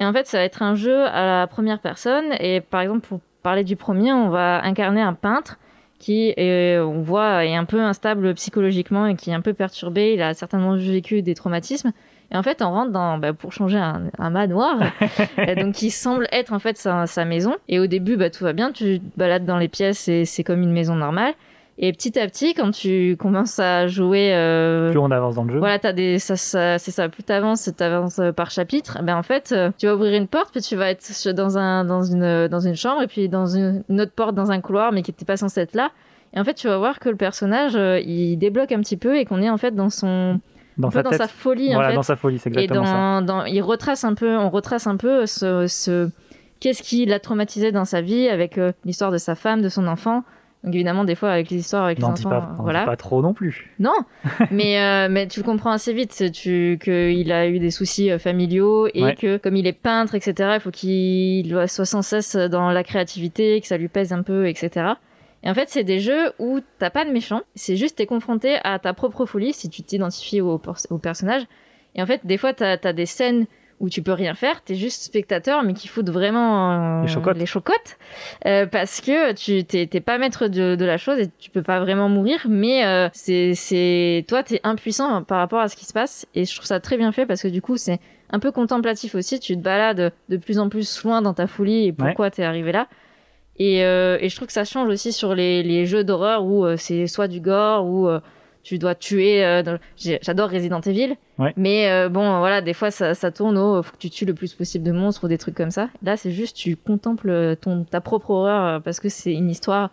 Et 0.00 0.04
en 0.06 0.12
fait, 0.12 0.26
ça 0.26 0.38
va 0.38 0.44
être 0.44 0.62
un 0.62 0.74
jeu 0.74 1.04
à 1.06 1.40
la 1.40 1.46
première 1.46 1.80
personne. 1.80 2.24
Et 2.40 2.60
par 2.60 2.80
exemple, 2.80 3.06
pour 3.06 3.20
parler 3.42 3.64
du 3.64 3.76
premier, 3.76 4.12
on 4.12 4.28
va 4.30 4.62
incarner 4.64 5.00
un 5.00 5.14
peintre 5.14 5.58
qui, 5.98 6.34
est, 6.36 6.78
on 6.78 7.00
voit, 7.00 7.44
est 7.46 7.54
un 7.56 7.64
peu 7.64 7.80
instable 7.80 8.34
psychologiquement 8.34 9.06
et 9.06 9.16
qui 9.16 9.30
est 9.30 9.34
un 9.34 9.40
peu 9.40 9.54
perturbé. 9.54 10.12
Il 10.14 10.20
a 10.22 10.34
certainement 10.34 10.76
vécu 10.76 11.22
des 11.22 11.34
traumatismes. 11.34 11.92
Et 12.32 12.36
en 12.36 12.42
fait, 12.42 12.60
on 12.62 12.70
rentre 12.70 12.90
dans, 12.92 13.18
bah, 13.18 13.32
pour 13.32 13.52
changer 13.52 13.78
un, 13.78 14.02
un 14.18 14.30
manoir, 14.30 14.78
donc 15.56 15.74
qui 15.74 15.90
semble 15.90 16.26
être 16.32 16.52
en 16.52 16.58
fait 16.58 16.76
sa, 16.76 17.06
sa 17.06 17.24
maison. 17.24 17.54
Et 17.68 17.78
au 17.78 17.86
début, 17.86 18.16
bah, 18.16 18.30
tout 18.30 18.44
va 18.44 18.52
bien, 18.52 18.72
tu 18.72 19.00
te 19.00 19.18
balades 19.18 19.44
dans 19.44 19.58
les 19.58 19.68
pièces 19.68 20.08
et 20.08 20.24
c'est 20.24 20.42
comme 20.44 20.62
une 20.62 20.72
maison 20.72 20.96
normale. 20.96 21.34
Et 21.78 21.92
petit 21.92 22.18
à 22.18 22.26
petit, 22.26 22.54
quand 22.54 22.70
tu 22.70 23.16
commences 23.18 23.58
à 23.58 23.86
jouer, 23.86 24.32
euh, 24.34 24.88
Plus 24.90 24.98
on 24.98 25.10
avance 25.10 25.34
dans 25.34 25.44
le 25.44 25.52
jeu. 25.52 25.58
voilà, 25.58 25.78
t'as 25.78 25.92
des, 25.92 26.18
ça, 26.18 26.34
ça, 26.34 26.78
c'est 26.78 26.90
ça. 26.90 27.10
Plus 27.10 27.22
t'avances, 27.22 27.70
t'avances 27.76 28.18
euh, 28.18 28.32
par 28.32 28.50
chapitre. 28.50 28.98
Ben 29.02 29.14
en 29.14 29.22
fait, 29.22 29.52
euh, 29.52 29.70
tu 29.76 29.86
vas 29.86 29.94
ouvrir 29.94 30.14
une 30.18 30.26
porte, 30.26 30.52
puis 30.52 30.62
tu 30.62 30.74
vas 30.74 30.88
être 30.90 31.28
dans 31.32 31.58
un, 31.58 31.84
dans 31.84 32.02
une, 32.02 32.48
dans 32.48 32.60
une 32.60 32.76
chambre, 32.76 33.02
et 33.02 33.06
puis 33.06 33.28
dans 33.28 33.44
une, 33.46 33.82
une 33.90 34.00
autre 34.00 34.12
porte 34.12 34.34
dans 34.34 34.50
un 34.50 34.60
couloir, 34.62 34.90
mais 34.90 35.02
qui 35.02 35.10
n'était 35.10 35.26
pas 35.26 35.36
censé 35.36 35.60
être 35.60 35.74
là. 35.74 35.90
Et 36.34 36.40
en 36.40 36.44
fait, 36.44 36.54
tu 36.54 36.66
vas 36.66 36.78
voir 36.78 36.98
que 36.98 37.10
le 37.10 37.16
personnage, 37.16 37.76
euh, 37.76 38.00
il 38.00 38.38
débloque 38.38 38.72
un 38.72 38.80
petit 38.80 38.96
peu 38.96 39.16
et 39.18 39.26
qu'on 39.26 39.42
est 39.42 39.50
en 39.50 39.58
fait 39.58 39.74
dans 39.74 39.90
son, 39.90 40.40
dans 40.78 40.90
sa 40.90 41.02
dans 41.02 41.10
tête. 41.10 41.20
sa 41.20 41.28
folie 41.28 41.72
voilà, 41.72 41.88
en 41.88 41.90
fait. 41.90 41.96
dans 41.96 42.02
sa 42.02 42.16
folie, 42.16 42.38
c'est 42.38 42.50
Et 42.50 42.64
exactement 42.64 42.84
ça. 42.86 42.92
dans, 42.92 43.22
dans, 43.22 43.44
il 43.44 43.60
retrace 43.62 44.04
un 44.04 44.14
peu, 44.14 44.36
on 44.36 44.50
retrace 44.50 44.86
un 44.86 44.96
peu 44.96 45.26
ce, 45.26 45.66
ce 45.66 46.10
qu'est-ce 46.60 46.82
qui 46.82 47.06
l'a 47.06 47.18
traumatisé 47.20 47.72
dans 47.72 47.84
sa 47.84 48.00
vie 48.00 48.28
avec 48.28 48.58
euh, 48.58 48.72
l'histoire 48.84 49.10
de 49.12 49.18
sa 49.18 49.34
femme, 49.34 49.62
de 49.62 49.68
son 49.68 49.86
enfant. 49.86 50.22
Donc 50.64 50.74
évidemment, 50.74 51.04
des 51.04 51.14
fois 51.14 51.30
avec 51.30 51.48
les 51.50 51.58
histoires 51.58 51.84
avec 51.84 52.00
N'en 52.00 52.12
les 52.14 52.26
enfants, 52.26 52.30
pas, 52.30 52.56
voilà. 52.58 52.80
dis 52.80 52.86
pas 52.86 52.96
trop 52.96 53.22
non 53.22 53.34
plus. 53.34 53.72
Non, 53.78 53.92
mais, 54.50 54.80
euh, 54.80 55.06
mais 55.08 55.28
tu 55.28 55.38
le 55.40 55.44
comprends 55.44 55.70
assez 55.70 55.92
vite, 55.92 56.32
tu, 56.32 56.78
qu'il 56.82 57.30
a 57.30 57.46
eu 57.46 57.58
des 57.60 57.70
soucis 57.70 58.10
euh, 58.10 58.18
familiaux 58.18 58.88
et 58.92 59.02
Ouais. 59.04 59.14
que 59.14 59.36
comme 59.36 59.54
il 59.54 59.66
est 59.68 59.72
peintre, 59.72 60.14
etc., 60.16 60.52
il 60.54 60.60
faut 60.60 60.70
qu'il 60.72 61.68
soit 61.68 61.84
sans 61.84 62.02
cesse 62.02 62.34
dans 62.34 62.70
la 62.70 62.82
créativité, 62.82 63.60
que 63.60 63.66
ça 63.68 63.76
lui 63.76 63.88
pèse 63.88 64.12
un 64.12 64.22
peu, 64.22 64.48
etc. 64.48 64.86
Et 65.46 65.48
en 65.48 65.54
fait, 65.54 65.68
c'est 65.68 65.84
des 65.84 66.00
jeux 66.00 66.32
où 66.40 66.58
t'as 66.80 66.90
pas 66.90 67.04
de 67.04 67.10
méchant, 67.10 67.42
c'est 67.54 67.76
juste 67.76 67.98
t'es 67.98 68.06
confronté 68.06 68.56
à 68.64 68.80
ta 68.80 68.92
propre 68.94 69.26
folie 69.26 69.52
si 69.52 69.70
tu 69.70 69.84
t'identifies 69.84 70.40
au, 70.40 70.58
personnage. 71.00 71.42
Et 71.94 72.02
en 72.02 72.06
fait, 72.06 72.26
des 72.26 72.36
fois, 72.36 72.52
t'as 72.52 72.76
as 72.82 72.92
des 72.92 73.06
scènes 73.06 73.46
où 73.78 73.88
tu 73.88 74.02
peux 74.02 74.12
rien 74.12 74.34
faire, 74.34 74.60
t'es 74.64 74.74
juste 74.74 75.02
spectateur, 75.02 75.62
mais 75.62 75.72
qui 75.72 75.86
foutent 75.86 76.10
vraiment 76.10 76.98
euh, 76.98 77.02
Les 77.02 77.08
chocottes. 77.08 77.36
les 77.36 77.46
chocottes, 77.46 77.96
euh, 78.44 78.66
parce 78.66 79.00
que 79.00 79.34
tu 79.34 79.64
t'es 79.64 80.00
pas 80.00 80.18
maître 80.18 80.48
de, 80.48 80.74
de 80.74 80.84
la 80.84 80.96
chose 80.96 81.20
et 81.20 81.28
tu 81.38 81.50
peux 81.50 81.62
pas 81.62 81.78
vraiment 81.78 82.08
mourir, 82.08 82.46
mais 82.48 82.84
euh, 82.84 83.08
c'est 83.12 83.54
c'est 83.54 84.24
toi 84.26 84.42
t'es 84.42 84.60
impuissant 84.64 85.22
par 85.22 85.38
rapport 85.38 85.60
à 85.60 85.68
ce 85.68 85.76
qui 85.76 85.84
se 85.84 85.92
passe. 85.92 86.26
Et 86.34 86.44
je 86.44 86.52
trouve 86.56 86.66
ça 86.66 86.80
très 86.80 86.96
bien 86.96 87.12
fait 87.12 87.24
parce 87.24 87.42
que 87.42 87.48
du 87.48 87.62
coup 87.62 87.76
c'est 87.76 88.00
un 88.30 88.40
peu 88.40 88.50
contemplatif 88.50 89.14
aussi, 89.14 89.38
tu 89.38 89.54
te 89.56 89.62
balades 89.62 90.12
de 90.28 90.36
plus 90.38 90.58
en 90.58 90.68
plus 90.68 91.04
loin 91.04 91.22
dans 91.22 91.34
ta 91.34 91.46
folie 91.46 91.86
et 91.86 91.92
pourquoi 91.92 92.32
t'es 92.32 92.42
arrivé 92.42 92.72
là. 92.72 92.88
Et, 93.58 93.84
euh, 93.84 94.18
et 94.20 94.28
je 94.28 94.36
trouve 94.36 94.46
que 94.48 94.52
ça 94.52 94.64
change 94.64 94.88
aussi 94.88 95.12
sur 95.12 95.34
les, 95.34 95.62
les 95.62 95.86
jeux 95.86 96.04
d'horreur 96.04 96.44
où 96.44 96.64
euh, 96.64 96.76
c'est 96.76 97.06
soit 97.06 97.26
du 97.28 97.40
gore 97.40 97.86
ou 97.86 98.06
euh, 98.08 98.20
tu 98.62 98.78
dois 98.78 98.94
tuer. 98.94 99.44
euh, 99.44 99.62
dans- 99.62 99.78
J'adore 99.96 100.50
Resident 100.50 100.80
Evil, 100.80 101.14
Ouais. 101.38 101.52
mais 101.56 101.88
euh, 101.90 102.08
bon, 102.08 102.38
voilà, 102.40 102.60
des 102.60 102.74
fois 102.74 102.90
ça, 102.90 103.14
ça 103.14 103.30
tourne 103.30 103.56
au 103.56 103.82
faut 103.82 103.92
que 103.92 103.98
tu 103.98 104.10
tues 104.10 104.24
le 104.26 104.34
plus 104.34 104.52
possible 104.54 104.84
de 104.84 104.92
monstres 104.92 105.24
ou 105.24 105.28
des 105.28 105.38
trucs 105.38 105.54
comme 105.54 105.70
ça. 105.70 105.88
Là, 106.02 106.16
c'est 106.16 106.30
juste 106.32 106.56
tu 106.56 106.76
contemples 106.76 107.56
ton, 107.60 107.84
ta 107.84 108.00
propre 108.00 108.30
horreur 108.30 108.82
parce 108.82 109.00
que 109.00 109.08
c'est 109.08 109.32
une 109.32 109.48
histoire. 109.50 109.90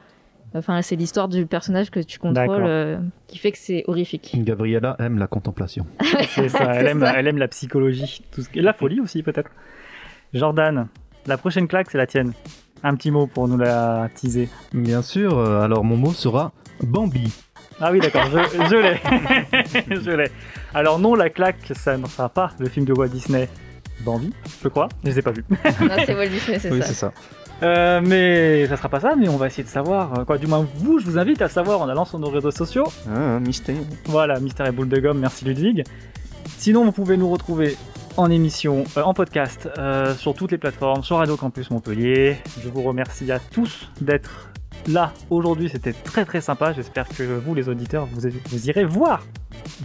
Enfin, 0.55 0.81
c'est 0.83 0.95
l'histoire 0.95 1.29
du 1.29 1.45
personnage 1.47 1.89
que 1.89 1.99
tu 1.99 2.19
contrôles 2.19 2.63
euh, 2.67 2.97
qui 3.27 3.39
fait 3.39 3.51
que 3.51 3.57
c'est 3.57 3.83
horrifique. 3.87 4.31
Gabriella 4.35 4.95
aime 4.99 5.17
la 5.17 5.25
contemplation. 5.25 5.87
C'est 6.29 6.47
ça, 6.49 6.65
elle 6.75 6.87
aime, 6.89 6.99
ça. 6.99 7.13
elle 7.17 7.27
aime 7.27 7.39
la 7.39 7.47
psychologie, 7.47 8.21
tout 8.31 8.41
ce 8.43 8.49
qui- 8.49 8.59
et 8.59 8.61
la 8.61 8.73
folie 8.73 8.99
aussi 8.99 9.23
peut-être. 9.23 9.49
Jordan, 10.33 10.87
la 11.25 11.37
prochaine 11.37 11.67
claque 11.67 11.89
c'est 11.91 11.97
la 11.97 12.05
tienne. 12.07 12.33
Un 12.83 12.95
petit 12.95 13.11
mot 13.11 13.27
pour 13.27 13.47
nous 13.47 13.57
la 13.57 14.09
teaser. 14.13 14.49
Bien 14.73 15.01
sûr, 15.01 15.37
euh, 15.37 15.61
alors 15.61 15.83
mon 15.83 15.95
mot 15.97 16.11
sera 16.13 16.51
Bambi. 16.81 17.31
Ah 17.79 17.91
oui, 17.91 17.99
d'accord, 17.99 18.23
je, 18.25 18.37
je 18.69 18.75
l'ai. 18.75 19.95
je 20.01 20.11
l'ai. 20.11 20.29
Alors 20.73 20.99
non, 20.99 21.15
la 21.15 21.29
claque, 21.29 21.71
ça 21.75 21.97
ne 21.97 22.05
sera 22.07 22.29
pas 22.29 22.51
le 22.59 22.67
film 22.69 22.85
de 22.85 22.93
Walt 22.93 23.07
Disney 23.07 23.47
Bambi, 24.01 24.31
je 24.61 24.67
crois. 24.67 24.89
Je 25.03 25.09
les 25.09 25.19
ai 25.19 25.21
pas 25.21 25.31
vus. 25.31 25.45
Non, 25.81 25.95
c'est 26.05 26.13
Walt 26.15 26.27
Disney, 26.27 26.59
c'est 26.59 26.71
Oui, 26.71 26.81
ça. 26.81 26.87
c'est 26.87 26.93
ça. 26.93 27.11
Euh, 27.61 28.01
mais 28.03 28.67
ça 28.67 28.75
sera 28.75 28.89
pas 28.89 28.99
ça, 28.99 29.15
mais 29.17 29.29
on 29.29 29.37
va 29.37 29.47
essayer 29.47 29.63
de 29.63 29.69
savoir. 29.69 30.19
euh, 30.19 30.25
Quoi, 30.25 30.37
du 30.37 30.47
moins, 30.47 30.67
vous, 30.75 30.99
je 30.99 31.05
vous 31.05 31.17
invite 31.17 31.41
à 31.41 31.47
savoir 31.47 31.79
en 31.81 31.87
allant 31.87 32.03
sur 32.03 32.19
nos 32.19 32.29
réseaux 32.29 32.51
sociaux. 32.51 32.85
Ah, 33.09 33.17
un 33.17 33.39
mystère. 33.39 33.75
Voilà, 34.05 34.39
Mystère 34.41 34.65
et 34.67 34.71
Boule 34.73 34.89
de 34.89 34.99
Gomme, 34.99 35.19
merci 35.19 35.45
Ludwig. 35.45 35.83
Sinon, 36.57 36.83
vous 36.83 36.91
pouvez 36.91 37.15
nous 37.15 37.29
retrouver 37.29 37.77
en 38.17 38.29
émission, 38.29 38.83
euh, 38.97 39.01
en 39.01 39.13
podcast, 39.13 39.69
euh, 39.77 40.13
sur 40.15 40.33
toutes 40.33 40.51
les 40.51 40.57
plateformes, 40.57 41.03
sur 41.03 41.17
Radio 41.17 41.37
Campus 41.37 41.71
Montpellier. 41.71 42.37
Je 42.63 42.69
vous 42.69 42.83
remercie 42.83 43.31
à 43.31 43.39
tous 43.39 43.89
d'être 44.01 44.49
là 44.87 45.13
aujourd'hui, 45.29 45.69
c'était 45.69 45.93
très 45.93 46.25
très 46.25 46.41
sympa. 46.41 46.73
J'espère 46.73 47.07
que 47.07 47.23
vous, 47.23 47.55
les 47.55 47.69
auditeurs, 47.69 48.05
vous, 48.05 48.29
vous 48.49 48.69
irez 48.69 48.85
voir 48.85 49.25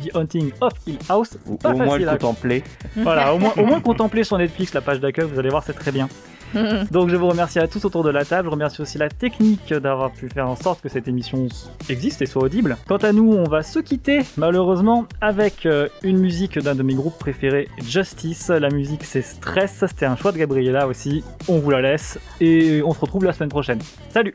The 0.02 0.14
Hunting 0.14 0.52
of 0.60 0.72
Hill 0.86 0.98
House. 1.08 1.38
Pas 1.62 1.70
au 1.72 1.76
moins 1.76 1.98
le 1.98 2.06
contempler. 2.06 2.64
Voilà, 2.96 3.34
au 3.34 3.38
moins, 3.38 3.52
au 3.56 3.64
moins 3.64 3.80
contempler 3.80 4.24
sur 4.24 4.38
Netflix 4.38 4.74
la 4.74 4.80
page 4.80 5.00
d'accueil, 5.00 5.26
vous 5.26 5.38
allez 5.38 5.50
voir, 5.50 5.62
c'est 5.62 5.74
très 5.74 5.92
bien. 5.92 6.08
Donc 6.90 7.08
je 7.08 7.16
vous 7.16 7.28
remercie 7.28 7.58
à 7.58 7.68
tous 7.68 7.84
autour 7.84 8.04
de 8.04 8.10
la 8.10 8.24
table, 8.24 8.48
je 8.48 8.50
remercie 8.50 8.80
aussi 8.80 8.98
la 8.98 9.08
technique 9.08 9.72
d'avoir 9.72 10.12
pu 10.12 10.28
faire 10.28 10.48
en 10.48 10.56
sorte 10.56 10.80
que 10.80 10.88
cette 10.88 11.08
émission 11.08 11.48
existe 11.88 12.22
et 12.22 12.26
soit 12.26 12.42
audible. 12.42 12.76
Quant 12.86 12.96
à 12.96 13.12
nous, 13.12 13.32
on 13.32 13.44
va 13.44 13.62
se 13.62 13.78
quitter 13.78 14.20
malheureusement 14.36 15.06
avec 15.20 15.66
euh, 15.66 15.88
une 16.02 16.18
musique 16.18 16.58
d'un 16.58 16.74
de 16.74 16.82
mes 16.82 16.94
groupes 16.94 17.18
préférés, 17.18 17.68
Justice. 17.86 18.48
La 18.48 18.70
musique 18.70 19.04
c'est 19.04 19.22
Stress, 19.22 19.84
c'était 19.86 20.06
un 20.06 20.16
choix 20.16 20.32
de 20.32 20.38
Gabriella 20.38 20.86
aussi. 20.86 21.24
On 21.48 21.58
vous 21.58 21.70
la 21.70 21.80
laisse 21.80 22.18
et 22.40 22.82
on 22.82 22.92
se 22.92 23.00
retrouve 23.00 23.24
la 23.24 23.32
semaine 23.32 23.50
prochaine. 23.50 23.80
Salut 24.10 24.34